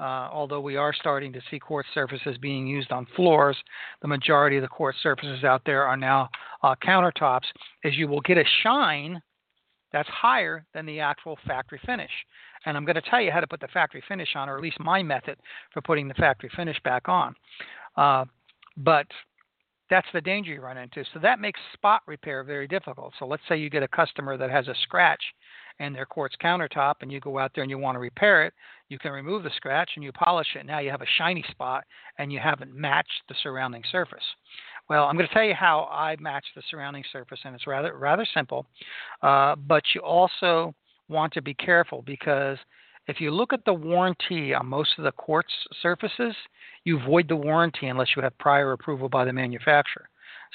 Uh, 0.00 0.28
although 0.32 0.60
we 0.60 0.76
are 0.76 0.92
starting 0.92 1.32
to 1.32 1.40
see 1.50 1.58
quartz 1.58 1.88
surfaces 1.94 2.36
being 2.38 2.66
used 2.66 2.90
on 2.90 3.06
floors, 3.14 3.56
the 4.00 4.08
majority 4.08 4.56
of 4.56 4.62
the 4.62 4.68
quartz 4.68 4.98
surfaces 5.02 5.44
out 5.44 5.62
there 5.64 5.84
are 5.84 5.96
now 5.96 6.28
uh, 6.62 6.74
countertops. 6.84 7.46
Is 7.84 7.94
you 7.96 8.08
will 8.08 8.20
get 8.22 8.38
a 8.38 8.44
shine 8.62 9.22
that's 9.92 10.08
higher 10.08 10.64
than 10.74 10.86
the 10.86 11.00
actual 11.00 11.38
factory 11.46 11.80
finish. 11.84 12.10
And 12.64 12.76
I'm 12.76 12.84
going 12.84 12.96
to 12.96 13.02
tell 13.02 13.20
you 13.20 13.30
how 13.30 13.40
to 13.40 13.46
put 13.46 13.60
the 13.60 13.68
factory 13.68 14.02
finish 14.08 14.30
on, 14.34 14.48
or 14.48 14.56
at 14.56 14.62
least 14.62 14.80
my 14.80 15.02
method 15.02 15.36
for 15.72 15.82
putting 15.82 16.08
the 16.08 16.14
factory 16.14 16.50
finish 16.56 16.80
back 16.82 17.08
on. 17.08 17.34
Uh, 17.96 18.24
but 18.78 19.06
that's 19.90 20.06
the 20.14 20.20
danger 20.20 20.54
you 20.54 20.60
run 20.60 20.78
into. 20.78 21.04
So 21.12 21.20
that 21.20 21.38
makes 21.38 21.60
spot 21.74 22.00
repair 22.06 22.42
very 22.44 22.66
difficult. 22.66 23.12
So 23.18 23.26
let's 23.26 23.42
say 23.48 23.58
you 23.58 23.68
get 23.68 23.82
a 23.82 23.88
customer 23.88 24.38
that 24.38 24.50
has 24.50 24.68
a 24.68 24.74
scratch 24.82 25.22
in 25.80 25.92
their 25.92 26.06
quartz 26.06 26.34
countertop 26.42 26.94
and 27.00 27.10
you 27.10 27.20
go 27.20 27.38
out 27.38 27.52
there 27.54 27.62
and 27.62 27.70
you 27.70 27.78
want 27.78 27.96
to 27.96 28.00
repair 28.00 28.44
it, 28.44 28.54
you 28.88 28.98
can 28.98 29.12
remove 29.12 29.42
the 29.42 29.50
scratch 29.56 29.90
and 29.96 30.04
you 30.04 30.12
polish 30.12 30.48
it. 30.54 30.66
Now 30.66 30.78
you 30.78 30.90
have 30.90 31.02
a 31.02 31.06
shiny 31.18 31.44
spot 31.50 31.84
and 32.18 32.32
you 32.32 32.38
haven't 32.38 32.74
matched 32.74 33.22
the 33.28 33.34
surrounding 33.42 33.82
surface. 33.90 34.24
Well, 34.88 35.04
I'm 35.04 35.16
going 35.16 35.28
to 35.28 35.34
tell 35.34 35.44
you 35.44 35.54
how 35.54 35.88
I 35.90 36.16
match 36.20 36.44
the 36.54 36.62
surrounding 36.70 37.04
surface, 37.12 37.38
and 37.44 37.54
it's 37.54 37.66
rather 37.66 37.96
rather 37.96 38.26
simple. 38.34 38.66
Uh, 39.22 39.54
but 39.56 39.82
you 39.94 40.00
also 40.02 40.74
want 41.08 41.32
to 41.34 41.42
be 41.42 41.54
careful 41.54 42.02
because 42.02 42.58
if 43.08 43.20
you 43.20 43.30
look 43.30 43.52
at 43.52 43.64
the 43.64 43.72
warranty 43.72 44.54
on 44.54 44.66
most 44.66 44.90
of 44.98 45.04
the 45.04 45.12
quartz 45.12 45.52
surfaces, 45.80 46.34
you 46.84 47.00
void 47.00 47.28
the 47.28 47.36
warranty 47.36 47.86
unless 47.88 48.08
you 48.14 48.22
have 48.22 48.36
prior 48.38 48.72
approval 48.72 49.08
by 49.08 49.24
the 49.24 49.32
manufacturer. 49.32 50.08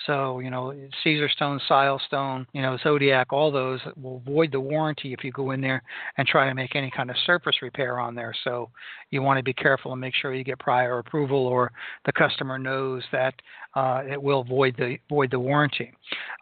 So, 0.06 0.40
you 0.40 0.52
know, 0.52 0.74
Caesarstone, 1.04 1.60
Silestone, 1.70 2.46
you 2.54 2.62
know, 2.62 2.78
Zodiaq, 2.84 3.26
all 3.32 3.52
those 3.52 3.80
will 4.00 4.20
void 4.20 4.52
the 4.52 4.60
warranty 4.60 5.12
if 5.12 5.24
you 5.24 5.32
go 5.32 5.52
in 5.52 5.62
there 5.62 5.82
and 6.18 6.28
try 6.28 6.48
to 6.48 6.54
make 6.54 6.76
any 6.76 6.92
kind 6.92 7.10
of 7.10 7.16
surface 7.26 7.56
repair 7.62 8.00
on 8.00 8.14
there. 8.14 8.34
So 8.44 8.70
you 9.10 9.22
want 9.22 9.38
to 9.38 9.44
be 9.44 9.54
careful 9.54 9.92
and 9.92 10.00
make 10.00 10.14
sure 10.14 10.34
you 10.34 10.44
get 10.44 10.60
prior 10.60 11.00
approval 11.00 11.48
or 11.48 11.72
the 12.06 12.14
customer 12.14 12.60
knows 12.60 13.04
that 13.12 13.34
uh, 13.76 14.04
it 14.10 14.22
will 14.22 14.44
void 14.44 14.76
the 14.78 14.98
void 15.10 15.32
the 15.32 15.40
warranty. 15.40 15.92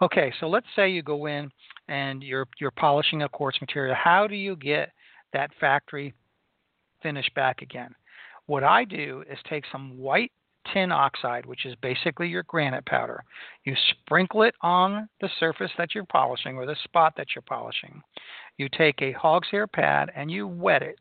Okay, 0.01 0.33
so 0.39 0.47
let's 0.47 0.67
say 0.75 0.89
you 0.89 1.01
go 1.01 1.27
in 1.27 1.49
and 1.87 2.21
you're 2.23 2.47
you're 2.59 2.71
polishing 2.71 3.23
a 3.23 3.29
quartz 3.29 3.59
material. 3.61 3.95
How 3.95 4.27
do 4.27 4.35
you 4.35 4.55
get 4.57 4.91
that 5.33 5.51
factory 5.59 6.13
finish 7.01 7.29
back 7.35 7.61
again? 7.61 7.95
What 8.47 8.63
I 8.63 8.83
do 8.83 9.23
is 9.31 9.39
take 9.49 9.63
some 9.71 9.97
white 9.97 10.31
tin 10.73 10.91
oxide, 10.91 11.45
which 11.45 11.65
is 11.65 11.75
basically 11.81 12.27
your 12.27 12.43
granite 12.43 12.85
powder. 12.85 13.23
You 13.63 13.75
sprinkle 13.91 14.43
it 14.43 14.55
on 14.61 15.09
the 15.21 15.29
surface 15.39 15.71
that 15.77 15.95
you're 15.95 16.05
polishing 16.05 16.57
or 16.57 16.65
the 16.65 16.75
spot 16.83 17.13
that 17.17 17.27
you're 17.35 17.41
polishing. 17.41 18.01
You 18.57 18.69
take 18.69 19.01
a 19.01 19.11
hog's 19.13 19.49
hair 19.49 19.67
pad 19.67 20.11
and 20.15 20.31
you 20.31 20.47
wet 20.47 20.81
it. 20.81 20.99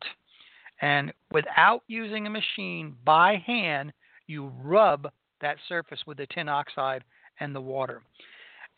And 0.81 1.13
without 1.33 1.83
using 1.87 2.27
a 2.27 2.31
machine 2.31 2.97
by 3.05 3.43
hand, 3.47 3.93
you 4.27 4.53
rub 4.63 5.09
that 5.41 5.57
surface 5.69 6.01
with 6.07 6.19
the 6.19 6.27
tin 6.27 6.49
oxide 6.49 7.05
and 7.41 7.55
the 7.55 7.61
water. 7.61 8.03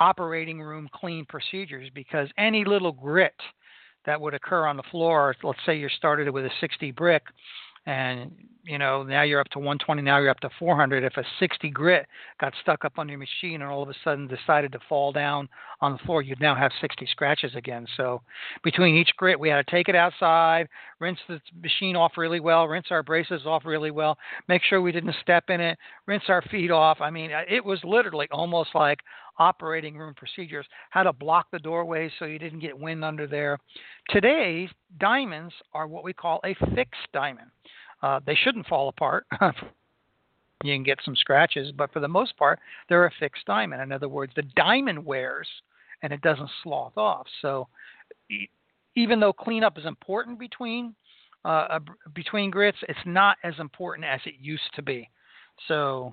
operating 0.00 0.60
room 0.60 0.88
clean 0.92 1.24
procedures 1.28 1.88
because 1.94 2.28
any 2.38 2.64
little 2.64 2.92
grit 2.92 3.34
that 4.06 4.20
would 4.20 4.34
occur 4.34 4.66
on 4.66 4.76
the 4.76 4.82
floor, 4.90 5.34
let's 5.42 5.58
say 5.64 5.76
you 5.76 5.88
started 5.88 6.28
with 6.30 6.44
a 6.44 6.50
60 6.60 6.90
brick, 6.92 7.22
and 7.86 8.30
you 8.64 8.78
know 8.78 9.02
now 9.02 9.22
you're 9.22 9.40
up 9.40 9.48
to 9.50 9.58
120 9.58 10.00
now 10.00 10.18
you're 10.18 10.30
up 10.30 10.40
to 10.40 10.48
400 10.58 11.04
if 11.04 11.16
a 11.16 11.24
60 11.38 11.68
grit 11.70 12.06
got 12.40 12.54
stuck 12.62 12.84
up 12.84 12.94
on 12.98 13.08
your 13.08 13.18
machine 13.18 13.60
and 13.60 13.64
all 13.64 13.82
of 13.82 13.88
a 13.90 13.94
sudden 14.02 14.26
decided 14.26 14.72
to 14.72 14.78
fall 14.88 15.12
down 15.12 15.48
on 15.82 15.92
the 15.92 15.98
floor 15.98 16.22
you'd 16.22 16.40
now 16.40 16.54
have 16.54 16.72
60 16.80 17.06
scratches 17.10 17.54
again 17.54 17.86
so 17.96 18.22
between 18.62 18.96
each 18.96 19.10
grit 19.18 19.38
we 19.38 19.50
had 19.50 19.64
to 19.64 19.70
take 19.70 19.88
it 19.88 19.94
outside 19.94 20.66
rinse 20.98 21.18
the 21.28 21.40
machine 21.62 21.94
off 21.94 22.12
really 22.16 22.40
well 22.40 22.66
rinse 22.66 22.86
our 22.90 23.02
braces 23.02 23.42
off 23.44 23.64
really 23.66 23.90
well 23.90 24.16
make 24.48 24.62
sure 24.62 24.80
we 24.80 24.92
didn't 24.92 25.14
step 25.20 25.44
in 25.50 25.60
it 25.60 25.76
rinse 26.06 26.24
our 26.28 26.42
feet 26.42 26.70
off 26.70 27.00
i 27.00 27.10
mean 27.10 27.30
it 27.48 27.64
was 27.64 27.78
literally 27.84 28.28
almost 28.32 28.70
like 28.74 29.00
operating 29.38 29.96
room 29.96 30.14
procedures, 30.14 30.66
how 30.90 31.02
to 31.02 31.12
block 31.12 31.46
the 31.50 31.58
doorways 31.58 32.10
so 32.18 32.24
you 32.24 32.38
didn't 32.38 32.60
get 32.60 32.78
wind 32.78 33.04
under 33.04 33.26
there. 33.26 33.58
Today, 34.10 34.68
diamonds 35.00 35.52
are 35.72 35.86
what 35.86 36.04
we 36.04 36.12
call 36.12 36.40
a 36.44 36.54
fixed 36.74 37.08
diamond. 37.12 37.50
Uh, 38.04 38.20
they 38.26 38.34
shouldn't 38.34 38.66
fall 38.66 38.90
apart. 38.90 39.24
you 39.40 40.74
can 40.74 40.82
get 40.82 40.98
some 41.02 41.16
scratches, 41.16 41.72
but 41.72 41.90
for 41.90 42.00
the 42.00 42.08
most 42.08 42.36
part, 42.36 42.60
they're 42.86 43.06
a 43.06 43.10
fixed 43.18 43.46
diamond. 43.46 43.80
In 43.80 43.92
other 43.92 44.10
words, 44.10 44.30
the 44.36 44.42
diamond 44.56 45.02
wears 45.02 45.48
and 46.02 46.12
it 46.12 46.20
doesn't 46.20 46.50
slough 46.62 46.92
off. 46.98 47.26
So 47.40 47.66
even 48.94 49.20
though 49.20 49.32
cleanup 49.32 49.78
is 49.78 49.86
important 49.86 50.38
between 50.38 50.94
uh, 51.46 51.78
between 52.14 52.50
grits, 52.50 52.76
it's 52.88 52.98
not 53.06 53.38
as 53.42 53.54
important 53.58 54.06
as 54.06 54.20
it 54.26 54.34
used 54.38 54.74
to 54.74 54.82
be. 54.82 55.08
So 55.66 56.12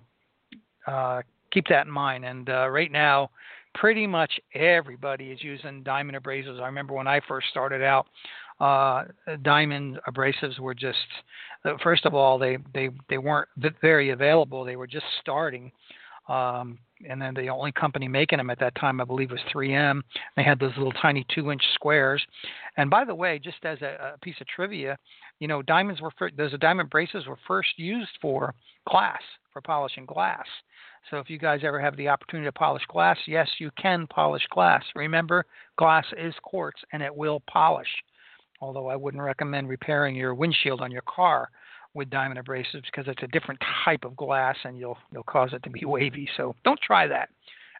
uh, 0.87 1.23
keep 1.51 1.67
that 1.67 1.87
in 1.87 1.91
mind. 1.91 2.23
And 2.23 2.49
uh, 2.49 2.69
right 2.69 2.91
now, 2.91 3.31
pretty 3.75 4.07
much 4.07 4.31
everybody 4.53 5.31
is 5.31 5.43
using 5.43 5.83
diamond 5.83 6.17
abrasives. 6.21 6.61
I 6.61 6.65
remember 6.65 6.93
when 6.93 7.07
I 7.07 7.19
first 7.27 7.47
started 7.49 7.81
out, 7.81 8.07
uh, 8.61 9.05
diamond 9.41 9.99
abrasives 10.07 10.59
were 10.59 10.75
just 10.75 10.97
uh, 11.65 11.73
first 11.83 12.05
of 12.05 12.13
all 12.13 12.37
they 12.37 12.57
they 12.73 12.89
they 13.09 13.17
weren't 13.17 13.49
very 13.81 14.11
available. 14.11 14.63
They 14.63 14.75
were 14.75 14.87
just 14.87 15.05
starting. 15.19 15.71
Um, 16.29 16.77
and 17.09 17.19
then 17.19 17.33
the 17.33 17.49
only 17.49 17.71
company 17.71 18.07
making 18.07 18.37
them 18.37 18.51
at 18.51 18.59
that 18.59 18.75
time, 18.75 19.01
I 19.01 19.05
believe, 19.05 19.31
was 19.31 19.39
3M. 19.53 20.01
They 20.37 20.43
had 20.43 20.59
those 20.59 20.71
little 20.77 20.93
tiny 20.93 21.25
two-inch 21.33 21.63
squares. 21.73 22.23
And 22.77 22.91
by 22.91 23.05
the 23.05 23.15
way, 23.15 23.39
just 23.39 23.57
as 23.63 23.81
a, 23.81 24.13
a 24.13 24.17
piece 24.19 24.35
of 24.39 24.47
trivia, 24.47 24.97
you 25.39 25.47
know, 25.47 25.63
diamonds 25.63 25.99
were 25.99 26.11
those 26.37 26.57
diamond 26.59 26.91
braces 26.91 27.25
were 27.25 27.39
first 27.47 27.69
used 27.77 28.11
for 28.21 28.53
glass, 28.87 29.21
for 29.51 29.61
polishing 29.61 30.05
glass. 30.05 30.45
So 31.09 31.17
if 31.17 31.29
you 31.29 31.39
guys 31.39 31.61
ever 31.63 31.81
have 31.81 31.97
the 31.97 32.07
opportunity 32.07 32.47
to 32.47 32.51
polish 32.51 32.83
glass, 32.87 33.17
yes, 33.25 33.49
you 33.57 33.71
can 33.81 34.05
polish 34.07 34.45
glass. 34.51 34.83
Remember, 34.95 35.45
glass 35.77 36.05
is 36.15 36.35
quartz 36.43 36.79
and 36.93 37.01
it 37.01 37.13
will 37.13 37.41
polish. 37.51 37.89
Although 38.61 38.87
I 38.87 38.95
wouldn't 38.95 39.23
recommend 39.23 39.69
repairing 39.69 40.15
your 40.15 40.35
windshield 40.35 40.81
on 40.81 40.91
your 40.91 41.03
car 41.03 41.49
with 41.93 42.09
diamond 42.09 42.39
abrasives 42.39 42.85
because 42.85 43.07
it's 43.07 43.23
a 43.23 43.27
different 43.27 43.59
type 43.83 44.05
of 44.05 44.15
glass 44.15 44.55
and 44.63 44.77
you'll 44.77 44.97
you'll 45.11 45.23
cause 45.23 45.49
it 45.53 45.63
to 45.63 45.69
be 45.69 45.85
wavy. 45.85 46.29
So 46.37 46.55
don't 46.63 46.79
try 46.79 47.07
that. 47.07 47.29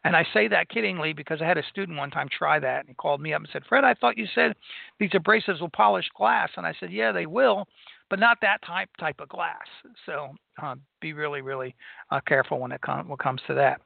And 0.04 0.16
I 0.16 0.26
say 0.34 0.48
that 0.48 0.68
kiddingly 0.68 1.14
because 1.14 1.40
I 1.40 1.46
had 1.46 1.58
a 1.58 1.62
student 1.70 1.96
one 1.96 2.10
time 2.10 2.28
try 2.28 2.58
that 2.58 2.80
and 2.80 2.88
he 2.88 2.94
called 2.94 3.20
me 3.20 3.32
up 3.32 3.40
and 3.40 3.48
said, 3.52 3.62
Fred, 3.68 3.84
I 3.84 3.94
thought 3.94 4.18
you 4.18 4.26
said 4.34 4.54
these 4.98 5.10
abrasives 5.10 5.60
will 5.60 5.68
polish 5.68 6.08
glass. 6.16 6.50
And 6.56 6.66
I 6.66 6.74
said, 6.80 6.92
Yeah, 6.92 7.12
they 7.12 7.26
will, 7.26 7.68
but 8.12 8.18
not 8.18 8.36
that 8.42 8.60
type 8.60 8.90
type 9.00 9.20
of 9.20 9.28
glass. 9.30 9.64
So 10.04 10.34
uh, 10.62 10.74
be 11.00 11.14
really, 11.14 11.40
really 11.40 11.74
uh, 12.10 12.20
careful 12.28 12.58
when 12.60 12.70
it, 12.70 12.80
when 12.86 13.10
it 13.10 13.18
comes 13.18 13.40
to 13.46 13.54
that. 13.54 13.80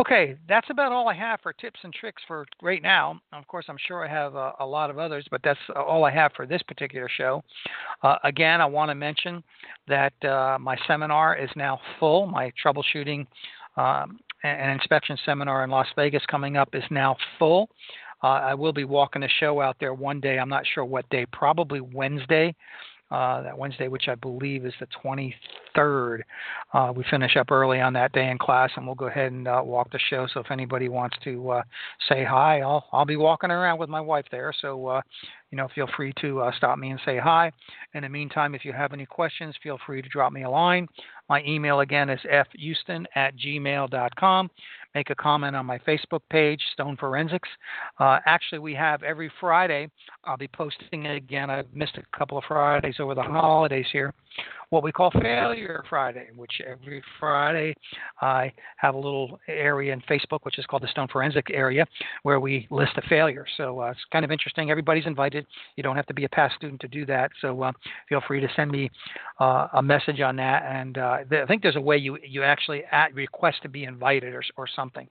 Okay, 0.00 0.36
that's 0.48 0.70
about 0.70 0.92
all 0.92 1.08
I 1.08 1.14
have 1.14 1.40
for 1.40 1.52
tips 1.52 1.80
and 1.82 1.92
tricks 1.92 2.22
for 2.28 2.46
right 2.62 2.80
now. 2.80 3.20
Of 3.32 3.48
course, 3.48 3.64
I'm 3.68 3.76
sure 3.88 4.06
I 4.06 4.08
have 4.08 4.36
a, 4.36 4.52
a 4.60 4.64
lot 4.64 4.90
of 4.90 4.98
others, 5.00 5.26
but 5.32 5.40
that's 5.42 5.58
all 5.74 6.04
I 6.04 6.12
have 6.12 6.30
for 6.36 6.46
this 6.46 6.62
particular 6.68 7.08
show. 7.08 7.42
Uh, 8.04 8.14
again, 8.22 8.60
I 8.60 8.66
want 8.66 8.92
to 8.92 8.94
mention 8.94 9.42
that 9.88 10.12
uh, 10.24 10.56
my 10.60 10.76
seminar 10.86 11.36
is 11.36 11.50
now 11.56 11.80
full. 11.98 12.26
My 12.26 12.52
troubleshooting 12.64 13.26
um, 13.76 14.20
and 14.44 14.70
inspection 14.70 15.18
seminar 15.26 15.64
in 15.64 15.70
Las 15.70 15.88
Vegas 15.96 16.22
coming 16.30 16.56
up 16.56 16.76
is 16.76 16.84
now 16.92 17.16
full. 17.40 17.70
Uh, 18.22 18.26
I 18.26 18.54
will 18.54 18.72
be 18.72 18.84
walking 18.84 19.22
the 19.22 19.28
show 19.40 19.60
out 19.60 19.74
there 19.80 19.94
one 19.94 20.20
day. 20.20 20.38
I'm 20.38 20.48
not 20.48 20.62
sure 20.74 20.84
what 20.84 21.10
day, 21.10 21.26
probably 21.32 21.80
Wednesday 21.80 22.54
uh, 23.10 23.42
that 23.42 23.56
Wednesday, 23.56 23.88
which 23.88 24.08
I 24.08 24.14
believe 24.14 24.66
is 24.66 24.74
the 24.80 24.86
23rd. 25.04 26.20
Uh, 26.72 26.92
we 26.94 27.04
finish 27.10 27.36
up 27.36 27.50
early 27.50 27.80
on 27.80 27.92
that 27.94 28.12
day 28.12 28.30
in 28.30 28.38
class, 28.38 28.70
and 28.76 28.86
we'll 28.86 28.94
go 28.94 29.06
ahead 29.06 29.32
and 29.32 29.48
uh, 29.48 29.62
walk 29.64 29.90
the 29.90 29.98
show. 30.10 30.26
So 30.32 30.40
if 30.40 30.50
anybody 30.50 30.88
wants 30.88 31.16
to 31.24 31.50
uh, 31.50 31.62
say 32.08 32.24
hi, 32.24 32.60
I'll 32.60 32.84
I'll 32.92 33.06
be 33.06 33.16
walking 33.16 33.50
around 33.50 33.78
with 33.78 33.88
my 33.88 34.00
wife 34.00 34.26
there. 34.30 34.52
So 34.60 34.86
uh, 34.86 35.02
you 35.50 35.56
know, 35.56 35.68
feel 35.74 35.88
free 35.96 36.12
to 36.20 36.40
uh, 36.40 36.52
stop 36.56 36.78
me 36.78 36.90
and 36.90 37.00
say 37.04 37.18
hi. 37.18 37.50
In 37.94 38.02
the 38.02 38.08
meantime, 38.08 38.54
if 38.54 38.64
you 38.64 38.72
have 38.72 38.92
any 38.92 39.06
questions, 39.06 39.54
feel 39.62 39.78
free 39.86 40.02
to 40.02 40.08
drop 40.08 40.32
me 40.32 40.44
a 40.44 40.50
line. 40.50 40.86
My 41.28 41.42
email 41.44 41.80
again 41.80 42.10
is 42.10 42.20
fhueston 42.20 43.04
at 43.14 43.36
gmail.com 43.36 44.50
make 44.94 45.10
a 45.10 45.14
comment 45.14 45.54
on 45.54 45.66
my 45.66 45.78
Facebook 45.78 46.20
page, 46.30 46.60
Stone 46.72 46.96
Forensics. 46.96 47.48
Uh, 47.98 48.18
actually, 48.26 48.58
we 48.58 48.74
have 48.74 49.02
every 49.02 49.30
Friday, 49.40 49.88
I'll 50.24 50.36
be 50.36 50.48
posting 50.48 51.04
it 51.04 51.16
again. 51.16 51.50
I've 51.50 51.72
missed 51.74 51.98
a 51.98 52.16
couple 52.16 52.38
of 52.38 52.44
Fridays 52.48 52.96
over 52.98 53.14
the 53.14 53.22
holidays 53.22 53.86
here 53.92 54.12
what 54.70 54.82
we 54.82 54.92
call 54.92 55.10
Failure 55.10 55.84
Friday, 55.88 56.28
which 56.36 56.60
every 56.66 57.02
Friday 57.18 57.74
I 58.20 58.52
have 58.76 58.94
a 58.94 58.98
little 58.98 59.40
area 59.48 59.92
in 59.92 60.00
Facebook, 60.02 60.40
which 60.42 60.58
is 60.58 60.66
called 60.66 60.82
the 60.82 60.88
Stone 60.88 61.08
Forensic 61.08 61.50
area, 61.52 61.86
where 62.22 62.40
we 62.40 62.66
list 62.70 62.92
a 62.96 63.02
failure. 63.08 63.46
So 63.56 63.80
uh, 63.80 63.90
it's 63.90 64.00
kind 64.12 64.24
of 64.24 64.30
interesting. 64.30 64.70
Everybody's 64.70 65.06
invited. 65.06 65.46
You 65.76 65.82
don't 65.82 65.96
have 65.96 66.06
to 66.06 66.14
be 66.14 66.24
a 66.24 66.28
past 66.28 66.56
student 66.56 66.80
to 66.82 66.88
do 66.88 67.06
that. 67.06 67.30
So 67.40 67.62
uh, 67.62 67.72
feel 68.08 68.20
free 68.26 68.40
to 68.40 68.48
send 68.56 68.70
me 68.70 68.90
uh, 69.40 69.68
a 69.74 69.82
message 69.82 70.20
on 70.20 70.36
that. 70.36 70.64
And 70.64 70.98
uh, 70.98 71.18
I 71.30 71.46
think 71.46 71.62
there's 71.62 71.76
a 71.76 71.80
way 71.80 71.96
you 71.96 72.18
you 72.26 72.42
actually 72.42 72.82
request 73.14 73.62
to 73.62 73.68
be 73.68 73.84
invited 73.84 74.34
or 74.34 74.42
or 74.56 74.66
something. 74.66 75.08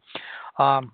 Um, 0.60 0.92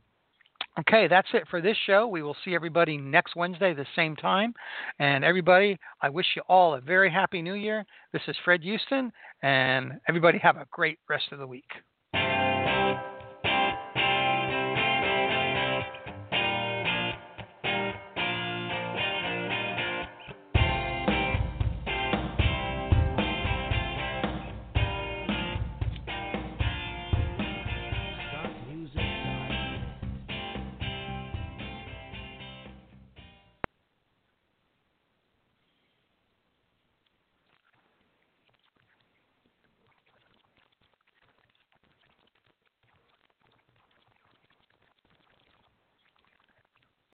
Okay, 0.80 1.08
that's 1.08 1.28
it 1.34 1.44
for 1.52 1.62
this 1.62 1.78
show. 1.86 2.08
We 2.08 2.24
will 2.24 2.36
see 2.44 2.56
everybody 2.56 2.98
next 2.98 3.36
Wednesday, 3.36 3.76
the 3.76 3.86
same 3.96 4.16
time. 4.16 4.56
And 4.98 5.24
everybody, 5.24 5.78
I 6.02 6.10
wish 6.10 6.26
you 6.36 6.42
all 6.50 6.74
a 6.74 6.82
very 6.82 7.12
happy 7.12 7.44
new 7.44 7.54
year. 7.54 7.86
This 8.12 8.24
is 8.28 8.36
Fred 8.44 8.62
Hueston, 8.64 9.12
and 9.44 9.94
everybody 10.10 10.40
have 10.40 10.58
a 10.58 10.66
great 10.72 10.98
rest 11.08 11.26
of 11.32 11.38
the 11.38 11.46
week. 11.46 11.70